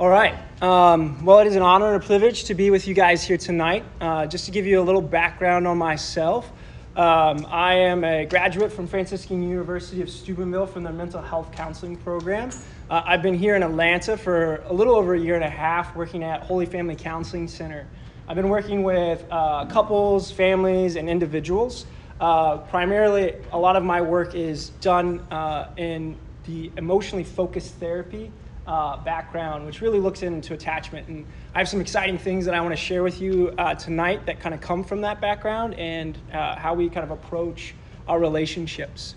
All 0.00 0.08
right. 0.08 0.34
Um, 0.62 1.22
well, 1.26 1.40
it 1.40 1.46
is 1.46 1.56
an 1.56 1.62
honor 1.62 1.92
and 1.92 2.02
a 2.02 2.06
privilege 2.06 2.44
to 2.44 2.54
be 2.54 2.70
with 2.70 2.88
you 2.88 2.94
guys 2.94 3.22
here 3.22 3.36
tonight. 3.36 3.84
Uh, 4.00 4.26
just 4.26 4.46
to 4.46 4.50
give 4.50 4.64
you 4.64 4.80
a 4.80 4.82
little 4.82 5.02
background 5.02 5.68
on 5.68 5.76
myself, 5.76 6.50
um, 6.96 7.46
I 7.50 7.74
am 7.74 8.02
a 8.02 8.24
graduate 8.24 8.72
from 8.72 8.86
Franciscan 8.86 9.42
University 9.42 10.00
of 10.00 10.08
Steubenville 10.08 10.64
from 10.64 10.84
their 10.84 10.94
mental 10.94 11.20
health 11.20 11.52
counseling 11.52 11.96
program. 11.96 12.48
Uh, 12.88 13.02
I've 13.04 13.20
been 13.20 13.34
here 13.34 13.56
in 13.56 13.62
Atlanta 13.62 14.16
for 14.16 14.62
a 14.64 14.72
little 14.72 14.94
over 14.94 15.16
a 15.16 15.20
year 15.20 15.34
and 15.34 15.44
a 15.44 15.50
half 15.50 15.94
working 15.94 16.24
at 16.24 16.40
Holy 16.40 16.64
Family 16.64 16.96
Counseling 16.96 17.46
Center. 17.46 17.86
I've 18.26 18.36
been 18.36 18.48
working 18.48 18.82
with 18.82 19.22
uh, 19.30 19.66
couples, 19.66 20.30
families, 20.30 20.96
and 20.96 21.10
individuals. 21.10 21.84
Uh, 22.18 22.56
primarily, 22.56 23.34
a 23.52 23.58
lot 23.58 23.76
of 23.76 23.82
my 23.84 24.00
work 24.00 24.34
is 24.34 24.70
done 24.80 25.20
uh, 25.30 25.68
in 25.76 26.16
the 26.46 26.72
emotionally 26.78 27.24
focused 27.24 27.74
therapy 27.74 28.32
uh, 28.70 28.96
background, 28.98 29.66
which 29.66 29.80
really 29.80 29.98
looks 29.98 30.22
into 30.22 30.54
attachment. 30.54 31.08
And 31.08 31.26
I 31.56 31.58
have 31.58 31.68
some 31.68 31.80
exciting 31.80 32.18
things 32.18 32.44
that 32.44 32.54
I 32.54 32.60
want 32.60 32.72
to 32.72 32.76
share 32.76 33.02
with 33.02 33.20
you 33.20 33.52
uh, 33.58 33.74
tonight 33.74 34.24
that 34.26 34.38
kind 34.38 34.54
of 34.54 34.60
come 34.60 34.84
from 34.84 35.00
that 35.00 35.20
background 35.20 35.74
and 35.74 36.16
uh, 36.32 36.54
how 36.54 36.74
we 36.74 36.88
kind 36.88 37.02
of 37.02 37.10
approach 37.10 37.74
our 38.06 38.20
relationships. 38.20 39.16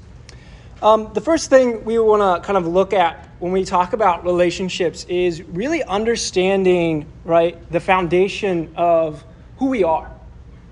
Um, 0.81 1.11
the 1.13 1.21
first 1.21 1.51
thing 1.51 1.85
we 1.85 1.99
want 1.99 2.21
to 2.21 2.45
kind 2.45 2.57
of 2.57 2.65
look 2.65 2.93
at 2.93 3.29
when 3.37 3.51
we 3.51 3.63
talk 3.63 3.93
about 3.93 4.23
relationships 4.23 5.05
is 5.05 5.43
really 5.43 5.83
understanding, 5.83 7.05
right, 7.23 7.71
the 7.71 7.79
foundation 7.79 8.73
of 8.75 9.23
who 9.57 9.67
we 9.67 9.83
are, 9.83 10.11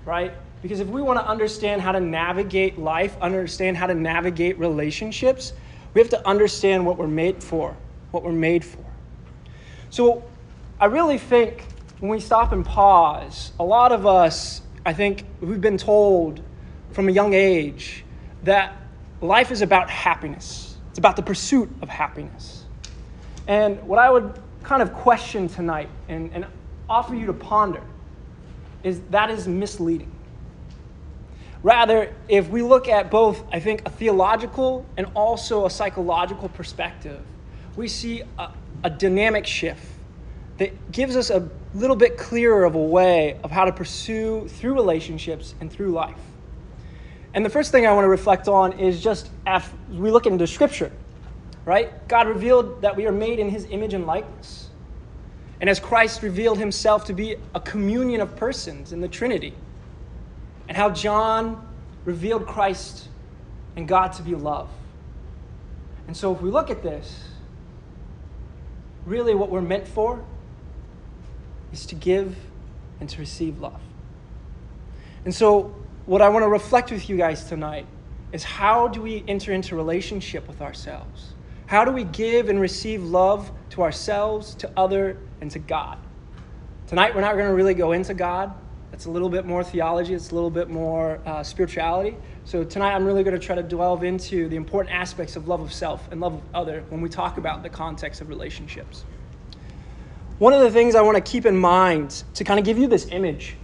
right? 0.04 0.32
Because 0.60 0.80
if 0.80 0.88
we 0.88 1.02
want 1.02 1.20
to 1.20 1.26
understand 1.26 1.82
how 1.82 1.92
to 1.92 2.00
navigate 2.00 2.78
life, 2.78 3.16
understand 3.20 3.76
how 3.76 3.86
to 3.86 3.94
navigate 3.94 4.58
relationships, 4.58 5.52
we 5.94 6.00
have 6.00 6.10
to 6.10 6.28
understand 6.28 6.84
what 6.84 6.98
we're 6.98 7.06
made 7.06 7.40
for 7.40 7.76
what 8.12 8.22
we're 8.22 8.32
made 8.32 8.64
for. 8.64 8.84
So 9.90 10.22
I 10.80 10.86
really 10.86 11.18
think 11.18 11.66
when 11.98 12.10
we 12.10 12.20
stop 12.20 12.52
and 12.52 12.64
pause, 12.64 13.52
a 13.58 13.64
lot 13.64 13.92
of 13.92 14.06
us, 14.06 14.62
I 14.86 14.92
think, 14.92 15.24
we've 15.40 15.60
been 15.60 15.78
told 15.78 16.40
from 16.92 17.08
a 17.08 17.12
young 17.12 17.34
age 17.34 18.04
that 18.44 18.76
life 19.20 19.50
is 19.50 19.62
about 19.62 19.90
happiness, 19.90 20.76
it's 20.90 20.98
about 20.98 21.16
the 21.16 21.22
pursuit 21.22 21.70
of 21.80 21.88
happiness. 21.88 22.64
And 23.48 23.82
what 23.82 23.98
I 23.98 24.10
would 24.10 24.40
kind 24.62 24.82
of 24.82 24.92
question 24.92 25.48
tonight 25.48 25.88
and, 26.08 26.30
and 26.32 26.46
offer 26.88 27.14
you 27.14 27.26
to 27.26 27.32
ponder 27.32 27.82
is 28.82 29.00
that 29.10 29.30
is 29.30 29.48
misleading. 29.48 30.10
Rather, 31.62 32.12
if 32.28 32.48
we 32.48 32.62
look 32.62 32.88
at 32.88 33.10
both, 33.10 33.44
I 33.52 33.60
think, 33.60 33.86
a 33.86 33.90
theological 33.90 34.84
and 34.96 35.06
also 35.14 35.66
a 35.66 35.70
psychological 35.70 36.48
perspective, 36.48 37.20
we 37.76 37.88
see 37.88 38.22
a, 38.38 38.50
a 38.84 38.90
dynamic 38.90 39.46
shift 39.46 39.84
that 40.58 40.92
gives 40.92 41.16
us 41.16 41.30
a 41.30 41.48
little 41.74 41.96
bit 41.96 42.18
clearer 42.18 42.64
of 42.64 42.74
a 42.74 42.82
way 42.82 43.38
of 43.42 43.50
how 43.50 43.64
to 43.64 43.72
pursue 43.72 44.46
through 44.48 44.74
relationships 44.74 45.54
and 45.60 45.72
through 45.72 45.92
life. 45.92 46.18
And 47.34 47.44
the 47.44 47.50
first 47.50 47.72
thing 47.72 47.86
I 47.86 47.92
want 47.92 48.04
to 48.04 48.10
reflect 48.10 48.46
on 48.46 48.78
is 48.78 49.02
just 49.02 49.30
as 49.46 49.64
we 49.90 50.10
look 50.10 50.26
into 50.26 50.46
Scripture, 50.46 50.92
right? 51.64 52.06
God 52.08 52.28
revealed 52.28 52.82
that 52.82 52.94
we 52.94 53.06
are 53.06 53.12
made 53.12 53.38
in 53.38 53.48
His 53.48 53.66
image 53.70 53.94
and 53.94 54.06
likeness. 54.06 54.68
And 55.60 55.70
as 55.70 55.80
Christ 55.80 56.22
revealed 56.22 56.58
Himself 56.58 57.06
to 57.06 57.14
be 57.14 57.36
a 57.54 57.60
communion 57.60 58.20
of 58.20 58.36
persons 58.36 58.92
in 58.92 59.00
the 59.00 59.08
Trinity, 59.08 59.54
and 60.68 60.76
how 60.76 60.90
John 60.90 61.66
revealed 62.04 62.46
Christ 62.46 63.08
and 63.76 63.88
God 63.88 64.12
to 64.14 64.22
be 64.22 64.34
love. 64.34 64.68
And 66.06 66.16
so 66.16 66.34
if 66.34 66.42
we 66.42 66.50
look 66.50 66.70
at 66.70 66.82
this, 66.82 67.31
really 69.06 69.34
what 69.34 69.50
we're 69.50 69.60
meant 69.60 69.86
for 69.86 70.24
is 71.72 71.86
to 71.86 71.94
give 71.94 72.36
and 73.00 73.08
to 73.08 73.18
receive 73.18 73.58
love. 73.60 73.80
And 75.24 75.34
so, 75.34 75.74
what 76.06 76.20
I 76.20 76.28
want 76.28 76.42
to 76.42 76.48
reflect 76.48 76.90
with 76.90 77.08
you 77.08 77.16
guys 77.16 77.44
tonight 77.44 77.86
is 78.32 78.42
how 78.42 78.88
do 78.88 79.00
we 79.00 79.24
enter 79.28 79.52
into 79.52 79.76
relationship 79.76 80.48
with 80.48 80.60
ourselves? 80.60 81.34
How 81.66 81.84
do 81.84 81.92
we 81.92 82.04
give 82.04 82.48
and 82.48 82.60
receive 82.60 83.02
love 83.02 83.50
to 83.70 83.82
ourselves, 83.82 84.54
to 84.56 84.70
other, 84.76 85.16
and 85.40 85.50
to 85.52 85.58
God? 85.58 85.98
Tonight, 86.86 87.14
we're 87.14 87.20
not 87.20 87.34
going 87.34 87.46
to 87.46 87.54
really 87.54 87.74
go 87.74 87.92
into 87.92 88.14
God. 88.14 88.52
It's 88.92 89.06
a 89.06 89.10
little 89.10 89.30
bit 89.30 89.46
more 89.46 89.64
theology, 89.64 90.12
it's 90.12 90.32
a 90.32 90.34
little 90.34 90.50
bit 90.50 90.68
more 90.68 91.18
uh, 91.24 91.42
spirituality. 91.42 92.14
So 92.44 92.62
tonight 92.62 92.94
I'm 92.94 93.06
really 93.06 93.24
going 93.24 93.38
to 93.38 93.44
try 93.44 93.54
to 93.54 93.62
delve 93.62 94.04
into 94.04 94.48
the 94.48 94.56
important 94.56 94.94
aspects 94.94 95.34
of 95.34 95.48
love 95.48 95.60
of 95.60 95.72
self 95.72 96.10
and 96.12 96.20
love 96.20 96.34
of 96.34 96.42
other 96.52 96.84
when 96.90 97.00
we 97.00 97.08
talk 97.08 97.38
about 97.38 97.62
the 97.62 97.70
context 97.70 98.20
of 98.20 98.28
relationships. 98.28 99.04
One 100.38 100.52
of 100.52 100.60
the 100.60 100.70
things 100.70 100.94
I 100.94 101.00
want 101.00 101.16
to 101.16 101.22
keep 101.22 101.46
in 101.46 101.56
mind 101.56 102.22
to 102.34 102.44
kind 102.44 102.60
of 102.60 102.66
give 102.66 102.76
you 102.76 102.86
this 102.86 103.06
image, 103.10 103.56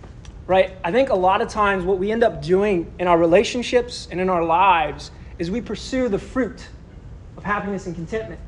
right? 0.46 0.76
I 0.82 0.92
think 0.92 1.10
a 1.10 1.14
lot 1.14 1.42
of 1.42 1.48
times 1.48 1.84
what 1.84 1.98
we 1.98 2.10
end 2.10 2.24
up 2.24 2.40
doing 2.40 2.90
in 2.98 3.06
our 3.06 3.18
relationships 3.18 4.08
and 4.10 4.20
in 4.20 4.30
our 4.30 4.44
lives 4.44 5.10
is 5.38 5.50
we 5.50 5.60
pursue 5.60 6.08
the 6.08 6.18
fruit 6.18 6.66
of 7.36 7.44
happiness 7.44 7.86
and 7.86 7.94
contentment. 7.94 8.40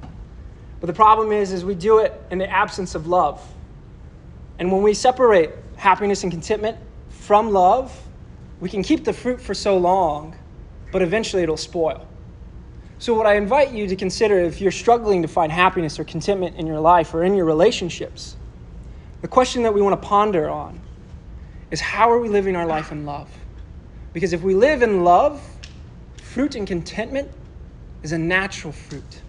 But 0.80 0.86
the 0.86 0.94
problem 0.94 1.30
is 1.30 1.52
is 1.52 1.62
we 1.62 1.74
do 1.74 1.98
it 1.98 2.18
in 2.30 2.38
the 2.38 2.48
absence 2.48 2.94
of 2.94 3.06
love. 3.06 3.46
And 4.58 4.72
when 4.72 4.82
we 4.82 4.94
separate 4.94 5.50
happiness 5.80 6.22
and 6.24 6.30
contentment 6.30 6.76
from 7.08 7.50
love, 7.50 8.06
we 8.60 8.68
can 8.68 8.82
keep 8.82 9.04
the 9.06 9.14
fruit 9.14 9.40
for 9.40 9.54
so 9.54 9.78
long, 9.78 10.36
but 10.92 11.00
eventually 11.00 11.42
it'll 11.42 11.56
spoil. 11.56 12.06
So, 12.98 13.14
what 13.14 13.26
I 13.26 13.36
invite 13.36 13.72
you 13.72 13.88
to 13.88 13.96
consider 13.96 14.38
if 14.40 14.60
you're 14.60 14.72
struggling 14.72 15.22
to 15.22 15.28
find 15.28 15.50
happiness 15.50 15.98
or 15.98 16.04
contentment 16.04 16.56
in 16.56 16.66
your 16.66 16.80
life 16.80 17.14
or 17.14 17.24
in 17.24 17.34
your 17.34 17.46
relationships, 17.46 18.36
the 19.22 19.28
question 19.28 19.62
that 19.62 19.72
we 19.72 19.80
want 19.80 20.00
to 20.00 20.06
ponder 20.06 20.50
on 20.50 20.78
is 21.70 21.80
how 21.80 22.10
are 22.10 22.18
we 22.18 22.28
living 22.28 22.56
our 22.56 22.66
life 22.66 22.92
in 22.92 23.06
love? 23.06 23.30
Because 24.12 24.34
if 24.34 24.42
we 24.42 24.54
live 24.54 24.82
in 24.82 25.02
love, 25.02 25.42
fruit 26.20 26.56
and 26.56 26.66
contentment 26.66 27.30
is 28.02 28.12
a 28.12 28.18
natural 28.18 28.72
fruit. 28.72 29.22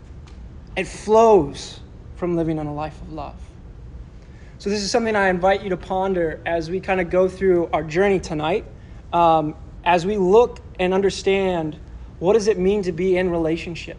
It 0.76 0.86
flows 0.86 1.80
from 2.18 2.36
living 2.36 2.58
in 2.58 2.68
a 2.68 2.74
life 2.74 3.02
of 3.02 3.14
love. 3.14 3.51
So, 4.62 4.70
this 4.70 4.84
is 4.84 4.92
something 4.92 5.16
I 5.16 5.30
invite 5.30 5.64
you 5.64 5.72
to 5.72 5.78
ponder 5.78 6.40
as 6.46 6.70
we 6.70 6.80
kind 6.80 7.02
of 7.02 7.10
go 7.10 7.28
through 7.28 7.68
our 7.74 7.82
journey 7.82 8.20
tonight 8.20 8.64
um, 9.12 9.56
as 9.84 10.06
we 10.06 10.18
look 10.18 10.60
and 10.80 10.94
understand 10.94 11.80
what 12.20 12.34
does 12.34 12.48
it 12.48 12.60
mean 12.60 12.84
to 12.84 12.92
be 12.92 13.18
in 13.18 13.32
relationship? 13.32 13.98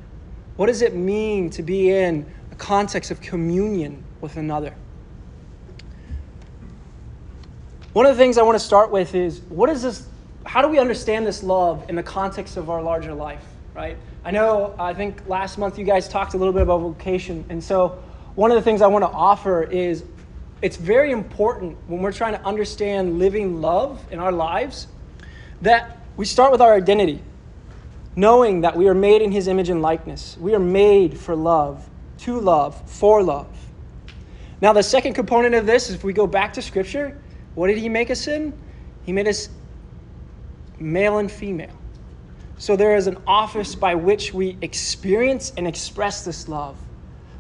What 0.55 0.67
does 0.67 0.81
it 0.81 0.95
mean 0.95 1.51
to 1.51 1.65
be 1.65 1.91
in 1.91 2.33
a 2.53 2.55
context 2.55 3.11
of 3.11 3.21
communion 3.21 4.05
with 4.21 4.37
another? 4.37 4.73
One 7.93 8.07
of 8.07 8.17
the 8.17 8.23
things 8.23 8.39
I 8.39 8.43
want 8.43 8.55
to 8.55 8.65
start 8.65 8.93
with 8.93 9.17
is 9.17 9.41
what 9.49 9.69
is 9.69 9.83
this? 9.83 10.07
How 10.47 10.63
do 10.63 10.69
we 10.69 10.79
understand 10.79 11.27
this 11.27 11.43
love 11.43 11.87
in 11.89 11.97
the 11.97 12.05
context 12.05 12.57
of 12.57 12.71
our 12.71 12.81
larger 12.81 13.15
life, 13.15 13.45
right? 13.75 13.97
I 14.25 14.31
know, 14.31 14.77
I 14.79 14.95
think 14.95 15.27
last 15.27 15.59
month 15.59 15.77
you 15.77 15.85
guys 15.85 16.09
talked 16.09 16.35
a 16.35 16.37
little 16.37 16.53
bit 16.53 16.63
about 16.63 16.83
vocation. 16.83 17.45
And 17.49 17.65
so, 17.65 18.01
one 18.37 18.51
of 18.51 18.55
the 18.55 18.63
things 18.63 18.81
I 18.81 18.87
want 18.87 19.03
to 19.03 19.11
offer 19.11 19.65
is 19.65 20.05
it's 20.63 20.77
very 20.77 21.11
important 21.11 21.77
when 21.89 22.01
we're 22.01 22.13
trying 22.13 22.35
to 22.35 22.47
understand 22.47 23.19
living 23.19 23.61
love 23.61 24.01
in 24.13 24.21
our 24.21 24.31
lives 24.31 24.87
that 25.61 25.99
we 26.17 26.25
start 26.25 26.53
with 26.53 26.61
our 26.61 26.75
identity, 26.75 27.21
knowing 28.15 28.61
that 28.61 28.77
we 28.77 28.87
are 28.87 28.95
made 28.95 29.23
in 29.23 29.33
his 29.33 29.49
image 29.49 29.69
and 29.69 29.83
likeness. 29.83 30.37
We 30.41 30.55
are 30.55 30.61
made 30.61 31.19
for 31.19 31.35
love, 31.35 31.89
to 32.19 32.39
love, 32.39 32.81
for 32.89 33.23
love. 33.23 33.49
Now, 34.61 34.73
the 34.73 34.83
second 34.83 35.15
component 35.15 35.57
of 35.57 35.67
this 35.67 35.89
is 35.89 35.97
if 35.97 36.05
we 36.05 36.13
go 36.13 36.29
back 36.29 36.53
to 36.53 36.63
Scripture, 36.63 37.21
what 37.57 37.67
did 37.67 37.79
he 37.79 37.89
make 37.89 38.11
us 38.11 38.29
in? 38.29 38.53
He 39.05 39.13
made 39.13 39.27
us 39.27 39.49
male 40.79 41.19
and 41.19 41.31
female. 41.31 41.77
So 42.59 42.77
there 42.77 42.95
is 42.95 43.09
an 43.09 43.19
office 43.27 43.75
by 43.75 43.97
which 43.97 44.33
we 44.33 44.57
experience 44.63 45.53
and 45.57 45.67
express 45.67 46.25
this 46.25 46.49
love 46.49 46.79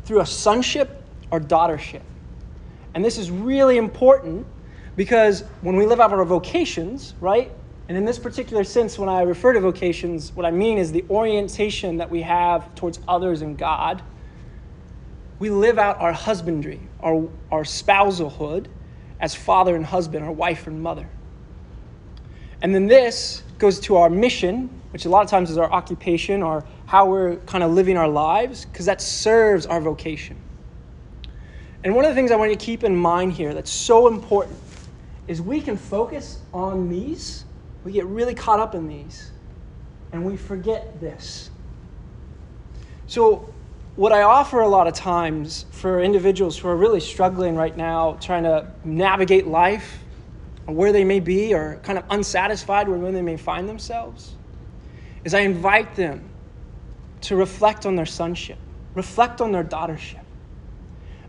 through 0.05 0.21
a 0.21 0.27
sonship 0.27 1.05
or 1.31 1.38
daughtership. 1.38 2.03
And 2.94 3.05
this 3.05 3.19
is 3.19 3.31
really 3.31 3.77
important 3.77 4.47
because 4.97 5.44
when 5.62 5.77
we 5.77 5.87
live 5.87 6.00
out 6.00 6.12
our 6.12 6.25
vocations, 6.25 7.15
right, 7.21 7.50
and 7.89 7.99
in 7.99 8.05
this 8.05 8.19
particular 8.19 8.65
sense, 8.65 8.99
when 8.99 9.09
I 9.09 9.23
refer 9.23 9.53
to 9.53 9.61
vocations, 9.61 10.33
what 10.33 10.47
I 10.47 10.50
mean 10.50 10.79
is 10.79 10.93
the 10.93 11.05
orientation 11.11 11.97
that 11.99 12.11
we 12.11 12.23
have 12.23 12.75
towards 12.75 13.00
others 13.09 13.43
and 13.43 13.59
God. 13.59 14.03
We 15.39 15.50
live 15.50 15.79
out 15.79 15.99
our 16.00 16.12
husbandry, 16.12 16.81
our, 17.00 17.29
our 17.50 17.65
spousalhood, 17.65 18.67
as 19.21 19.35
father 19.35 19.75
and 19.75 19.85
husband, 19.85 20.25
our 20.25 20.33
wife 20.33 20.67
and 20.67 20.83
mother. 20.83 21.09
And 22.62 22.75
then 22.75 22.87
this 22.87 23.43
goes 23.59 23.81
to 23.81 23.97
our 23.97 24.09
mission, 24.09 24.71
which 24.93 25.05
a 25.05 25.09
lot 25.09 25.25
of 25.25 25.31
times 25.31 25.50
is 25.50 25.59
our 25.59 25.71
occupation 25.71 26.43
or 26.43 26.65
how 26.87 27.06
we're 27.06 27.37
kind 27.37 27.65
of 27.65 27.73
living 27.73 27.97
our 27.97 28.09
lives, 28.09 28.65
because 28.67 28.87
that 28.87 29.00
serves 29.00 29.67
our 29.67 29.81
vocation. 29.81 30.37
And 31.84 31.94
one 31.94 32.05
of 32.05 32.11
the 32.11 32.14
things 32.14 32.31
I 32.31 32.37
want 32.37 32.50
you 32.50 32.56
to 32.56 32.64
keep 32.64 32.84
in 32.84 32.94
mind 32.94 33.32
here 33.32 33.55
that's 33.55 33.70
so 33.70 34.06
important 34.06 34.58
is 35.26 35.43
we 35.43 35.61
can 35.61 35.76
focus 35.76 36.38
on 36.52 36.88
these 36.88 37.44
we 37.84 37.93
get 37.93 38.06
really 38.06 38.34
caught 38.34 38.61
up 38.61 38.75
in 38.75 38.88
these 38.88 39.31
and 40.12 40.25
we 40.25 40.37
forget 40.37 41.00
this. 41.00 41.50
So, 43.06 43.52
what 43.96 44.12
I 44.12 44.23
offer 44.23 44.61
a 44.61 44.69
lot 44.69 44.87
of 44.87 44.94
times 44.94 45.67
for 45.70 46.00
individuals 46.00 46.56
who 46.56 46.69
are 46.69 46.76
really 46.76 47.00
struggling 47.00 47.56
right 47.56 47.76
now, 47.76 48.17
trying 48.20 48.44
to 48.44 48.70
navigate 48.84 49.46
life, 49.46 49.99
or 50.67 50.75
where 50.75 50.93
they 50.93 51.05
may 51.05 51.20
be, 51.20 51.52
or 51.52 51.79
kind 51.82 51.99
of 51.99 52.05
unsatisfied 52.08 52.88
with 52.88 53.00
where 53.00 53.12
they 53.12 53.20
may 53.20 53.37
find 53.37 53.69
themselves, 53.69 54.34
is 55.25 55.34
I 55.34 55.40
invite 55.40 55.94
them 55.94 56.26
to 57.23 57.37
reflect 57.37 57.84
on 57.84 57.96
their 57.96 58.06
sonship, 58.06 58.58
reflect 58.94 59.43
on 59.43 59.52
their 59.52 59.64
daughtership. 59.64 60.21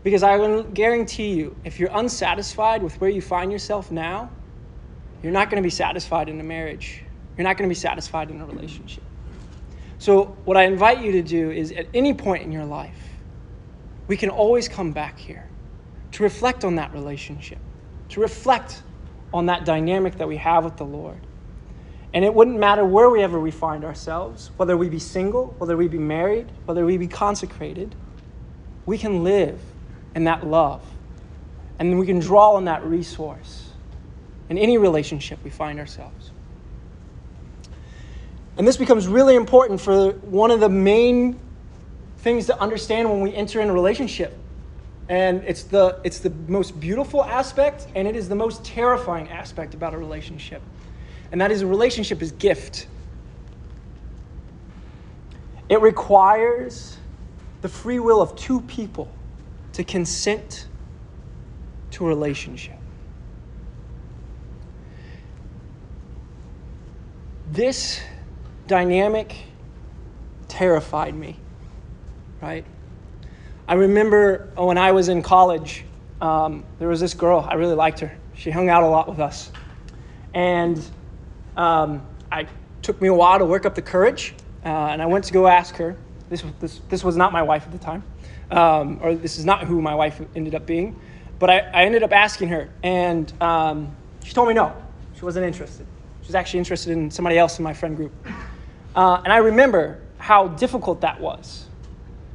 Because 0.04 0.22
I 0.22 0.36
will 0.36 0.62
guarantee 0.62 1.32
you, 1.32 1.56
if 1.64 1.80
you're 1.80 1.90
unsatisfied 1.92 2.82
with 2.82 3.00
where 3.00 3.08
you 3.08 3.22
find 3.22 3.50
yourself 3.50 3.90
now, 3.90 4.30
you're 5.22 5.32
not 5.32 5.50
going 5.50 5.60
to 5.60 5.66
be 5.66 5.70
satisfied 5.70 6.28
in 6.28 6.38
a 6.38 6.44
marriage. 6.44 7.02
You're 7.36 7.44
not 7.44 7.56
going 7.56 7.68
to 7.68 7.74
be 7.74 7.78
satisfied 7.78 8.30
in 8.30 8.38
a 8.40 8.44
relationship. 8.44 9.02
So, 9.98 10.36
what 10.44 10.58
I 10.58 10.64
invite 10.64 11.02
you 11.02 11.12
to 11.12 11.22
do 11.22 11.50
is 11.50 11.72
at 11.72 11.88
any 11.94 12.12
point 12.12 12.42
in 12.42 12.52
your 12.52 12.66
life, 12.66 13.14
we 14.06 14.18
can 14.18 14.28
always 14.28 14.68
come 14.68 14.92
back 14.92 15.18
here 15.18 15.46
to 16.12 16.22
reflect 16.22 16.64
on 16.64 16.76
that 16.76 16.92
relationship, 16.92 17.58
to 18.10 18.20
reflect 18.20 18.82
on 19.32 19.46
that 19.46 19.64
dynamic 19.64 20.18
that 20.18 20.28
we 20.28 20.36
have 20.36 20.64
with 20.64 20.76
the 20.76 20.84
Lord. 20.84 21.26
And 22.12 22.26
it 22.26 22.34
wouldn't 22.34 22.58
matter 22.58 22.84
where 22.84 23.08
we 23.08 23.22
ever 23.22 23.40
we 23.40 23.50
find 23.50 23.84
ourselves, 23.84 24.50
whether 24.58 24.76
we 24.76 24.90
be 24.90 24.98
single, 24.98 25.54
whether 25.56 25.78
we 25.78 25.88
be 25.88 25.98
married, 25.98 26.52
whether 26.66 26.84
we 26.84 26.98
be 26.98 27.08
consecrated, 27.08 27.94
we 28.84 28.98
can 28.98 29.24
live 29.24 29.73
in 30.14 30.24
that 30.24 30.46
love. 30.46 30.82
And 31.78 31.90
then 31.90 31.98
we 31.98 32.06
can 32.06 32.20
draw 32.20 32.52
on 32.52 32.66
that 32.66 32.84
resource 32.84 33.70
in 34.48 34.58
any 34.58 34.78
relationship 34.78 35.38
we 35.42 35.50
find 35.50 35.78
ourselves. 35.78 36.30
And 38.56 38.66
this 38.66 38.76
becomes 38.76 39.08
really 39.08 39.34
important 39.34 39.80
for 39.80 40.12
one 40.12 40.50
of 40.50 40.60
the 40.60 40.68
main 40.68 41.38
things 42.18 42.46
to 42.46 42.60
understand 42.60 43.10
when 43.10 43.20
we 43.20 43.34
enter 43.34 43.60
in 43.60 43.68
a 43.68 43.72
relationship. 43.72 44.36
And 45.08 45.42
it's 45.44 45.64
the, 45.64 46.00
it's 46.04 46.20
the 46.20 46.30
most 46.48 46.78
beautiful 46.78 47.24
aspect, 47.24 47.88
and 47.94 48.08
it 48.08 48.16
is 48.16 48.28
the 48.28 48.34
most 48.34 48.64
terrifying 48.64 49.28
aspect 49.28 49.74
about 49.74 49.92
a 49.92 49.98
relationship. 49.98 50.62
And 51.32 51.40
that 51.40 51.50
is 51.50 51.62
a 51.62 51.66
relationship 51.66 52.22
is 52.22 52.32
gift. 52.32 52.86
It 55.68 55.80
requires 55.80 56.96
the 57.60 57.68
free 57.68 57.98
will 57.98 58.22
of 58.22 58.36
two 58.36 58.60
people 58.62 59.10
to 59.74 59.84
consent 59.84 60.66
to 61.90 62.04
a 62.04 62.08
relationship. 62.08 62.76
This 67.52 68.00
dynamic 68.66 69.36
terrified 70.48 71.14
me, 71.14 71.36
right? 72.40 72.64
I 73.66 73.74
remember 73.74 74.50
when 74.56 74.78
I 74.78 74.92
was 74.92 75.08
in 75.08 75.22
college, 75.22 75.84
um, 76.20 76.64
there 76.78 76.88
was 76.88 77.00
this 77.00 77.14
girl, 77.14 77.46
I 77.48 77.54
really 77.54 77.74
liked 77.74 78.00
her. 78.00 78.16
She 78.34 78.50
hung 78.50 78.68
out 78.68 78.82
a 78.82 78.88
lot 78.88 79.08
with 79.08 79.20
us. 79.20 79.52
And 80.34 80.84
um, 81.56 82.06
I 82.30 82.46
took 82.82 83.00
me 83.00 83.08
a 83.08 83.14
while 83.14 83.38
to 83.38 83.44
work 83.44 83.66
up 83.66 83.74
the 83.74 83.82
courage, 83.82 84.34
uh, 84.64 84.68
and 84.68 85.00
I 85.00 85.06
went 85.06 85.24
to 85.26 85.32
go 85.32 85.46
ask 85.46 85.76
her. 85.76 85.96
This, 86.28 86.42
this, 86.60 86.80
this 86.88 87.04
was 87.04 87.16
not 87.16 87.32
my 87.32 87.42
wife 87.42 87.64
at 87.64 87.72
the 87.72 87.78
time, 87.78 88.02
um, 88.50 88.98
or 89.02 89.14
this 89.14 89.38
is 89.38 89.44
not 89.44 89.64
who 89.64 89.80
my 89.80 89.94
wife 89.94 90.20
ended 90.34 90.54
up 90.54 90.66
being. 90.66 90.98
But 91.38 91.50
I, 91.50 91.58
I 91.58 91.84
ended 91.84 92.02
up 92.02 92.12
asking 92.12 92.48
her, 92.48 92.70
and 92.82 93.32
um, 93.42 93.94
she 94.22 94.32
told 94.32 94.48
me 94.48 94.54
no, 94.54 94.74
she 95.16 95.24
wasn't 95.24 95.46
interested. 95.46 95.86
She 96.22 96.28
was 96.28 96.34
actually 96.34 96.58
interested 96.58 96.92
in 96.92 97.10
somebody 97.10 97.38
else 97.38 97.58
in 97.58 97.64
my 97.64 97.74
friend 97.74 97.96
group. 97.96 98.12
Uh, 98.94 99.20
and 99.24 99.32
I 99.32 99.38
remember 99.38 100.00
how 100.18 100.48
difficult 100.48 101.02
that 101.02 101.20
was 101.20 101.66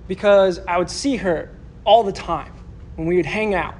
because 0.07 0.59
I 0.67 0.77
would 0.77 0.89
see 0.89 1.15
her 1.17 1.49
all 1.85 2.03
the 2.03 2.11
time 2.11 2.51
when 2.95 3.07
we 3.07 3.15
would 3.15 3.25
hang 3.25 3.55
out 3.55 3.75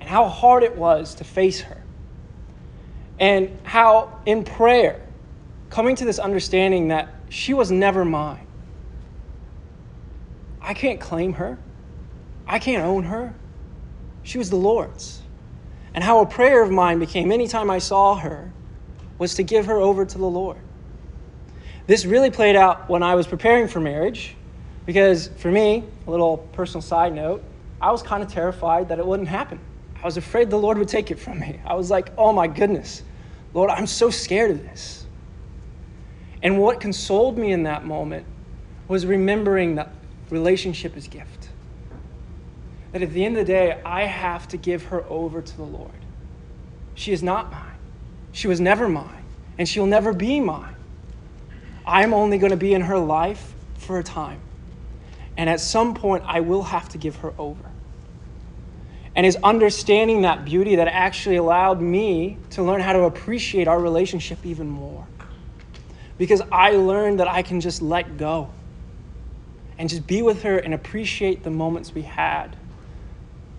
and 0.00 0.08
how 0.08 0.28
hard 0.28 0.62
it 0.62 0.76
was 0.76 1.14
to 1.16 1.24
face 1.24 1.60
her. 1.62 1.82
And 3.18 3.58
how 3.62 4.20
in 4.24 4.44
prayer, 4.44 5.00
coming 5.70 5.96
to 5.96 6.04
this 6.04 6.18
understanding 6.18 6.88
that 6.88 7.08
she 7.28 7.54
was 7.54 7.70
never 7.70 8.04
mine. 8.04 8.46
I 10.62 10.74
can't 10.74 11.00
claim 11.00 11.34
her. 11.34 11.58
I 12.46 12.58
can't 12.58 12.84
own 12.84 13.04
her. 13.04 13.34
She 14.22 14.38
was 14.38 14.50
the 14.50 14.56
Lord's. 14.56 15.22
And 15.94 16.02
how 16.02 16.20
a 16.20 16.26
prayer 16.26 16.62
of 16.62 16.70
mine 16.70 16.98
became 16.98 17.32
anytime 17.32 17.70
I 17.70 17.78
saw 17.78 18.14
her 18.16 18.52
was 19.18 19.34
to 19.34 19.42
give 19.42 19.66
her 19.66 19.78
over 19.78 20.04
to 20.06 20.18
the 20.18 20.26
Lord. 20.26 20.58
This 21.86 22.04
really 22.04 22.30
played 22.30 22.56
out 22.56 22.88
when 22.88 23.02
I 23.02 23.14
was 23.14 23.26
preparing 23.26 23.68
for 23.68 23.80
marriage, 23.80 24.36
because 24.86 25.28
for 25.36 25.50
me, 25.50 25.84
a 26.06 26.10
little 26.10 26.38
personal 26.52 26.80
side 26.80 27.12
note, 27.12 27.42
I 27.80 27.90
was 27.90 28.02
kind 28.02 28.22
of 28.22 28.32
terrified 28.32 28.88
that 28.88 28.98
it 28.98 29.06
wouldn't 29.06 29.28
happen. 29.28 29.58
I 30.00 30.06
was 30.06 30.16
afraid 30.16 30.50
the 30.50 30.58
Lord 30.58 30.78
would 30.78 30.88
take 30.88 31.10
it 31.10 31.18
from 31.18 31.40
me. 31.40 31.60
I 31.66 31.74
was 31.74 31.90
like, 31.90 32.12
oh 32.16 32.32
my 32.32 32.46
goodness, 32.46 33.02
Lord, 33.54 33.70
I'm 33.70 33.86
so 33.86 34.10
scared 34.10 34.52
of 34.52 34.62
this. 34.62 35.06
And 36.42 36.58
what 36.58 36.80
consoled 36.80 37.36
me 37.36 37.52
in 37.52 37.64
that 37.64 37.84
moment 37.84 38.26
was 38.88 39.06
remembering 39.06 39.76
that 39.76 39.90
relationship 40.32 40.96
is 40.96 41.08
gift. 41.08 41.50
That 42.92 43.02
at 43.02 43.12
the 43.12 43.24
end 43.24 43.36
of 43.36 43.46
the 43.46 43.52
day, 43.52 43.80
I 43.84 44.04
have 44.04 44.48
to 44.48 44.56
give 44.56 44.84
her 44.84 45.04
over 45.08 45.42
to 45.42 45.56
the 45.56 45.62
Lord. 45.62 45.90
She 46.94 47.12
is 47.12 47.22
not 47.22 47.52
mine. 47.52 47.78
She 48.32 48.48
was 48.48 48.58
never 48.58 48.88
mine, 48.88 49.24
and 49.58 49.68
she'll 49.68 49.86
never 49.86 50.14
be 50.14 50.40
mine. 50.40 50.74
I'm 51.86 52.14
only 52.14 52.38
going 52.38 52.50
to 52.50 52.56
be 52.56 52.72
in 52.72 52.80
her 52.80 52.98
life 52.98 53.54
for 53.74 53.98
a 53.98 54.02
time. 54.02 54.40
And 55.36 55.50
at 55.50 55.60
some 55.60 55.94
point, 55.94 56.24
I 56.26 56.40
will 56.40 56.62
have 56.62 56.88
to 56.90 56.98
give 56.98 57.16
her 57.16 57.34
over. 57.38 57.70
And 59.14 59.26
is 59.26 59.36
understanding 59.42 60.22
that 60.22 60.46
beauty 60.46 60.76
that 60.76 60.88
actually 60.88 61.36
allowed 61.36 61.82
me 61.82 62.38
to 62.50 62.62
learn 62.62 62.80
how 62.80 62.94
to 62.94 63.02
appreciate 63.02 63.68
our 63.68 63.78
relationship 63.78 64.38
even 64.44 64.68
more. 64.68 65.06
Because 66.16 66.40
I 66.50 66.70
learned 66.70 67.20
that 67.20 67.28
I 67.28 67.42
can 67.42 67.60
just 67.60 67.82
let 67.82 68.16
go 68.16 68.50
and 69.78 69.88
just 69.88 70.06
be 70.06 70.22
with 70.22 70.42
her 70.42 70.58
and 70.58 70.74
appreciate 70.74 71.42
the 71.42 71.50
moments 71.50 71.94
we 71.94 72.02
had 72.02 72.56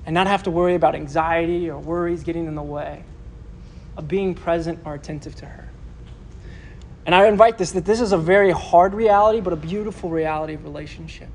and 0.06 0.14
not 0.14 0.28
have 0.28 0.44
to 0.44 0.52
worry 0.52 0.76
about 0.76 0.96
anxiety 0.96 1.70
or 1.70 1.80
worries 1.80 2.24
getting 2.24 2.46
in 2.46 2.56
the 2.56 2.64
way 2.64 3.04
of 3.98 4.08
being 4.08 4.34
present 4.34 4.80
or 4.86 4.94
attentive 4.94 5.36
to 5.36 5.46
her. 5.46 5.70
And 7.06 7.14
I 7.14 7.28
invite 7.28 7.58
this 7.58 7.72
that 7.74 7.86
this 7.86 8.00
is 8.00 8.12
a 8.12 8.18
very 8.18 8.52
hard 8.52 8.94
reality, 8.94 9.42
but 9.42 9.54
a 9.54 9.58
beautiful 9.58 10.10
reality 10.10 10.54
of 10.54 10.64
relationship. 10.64 11.30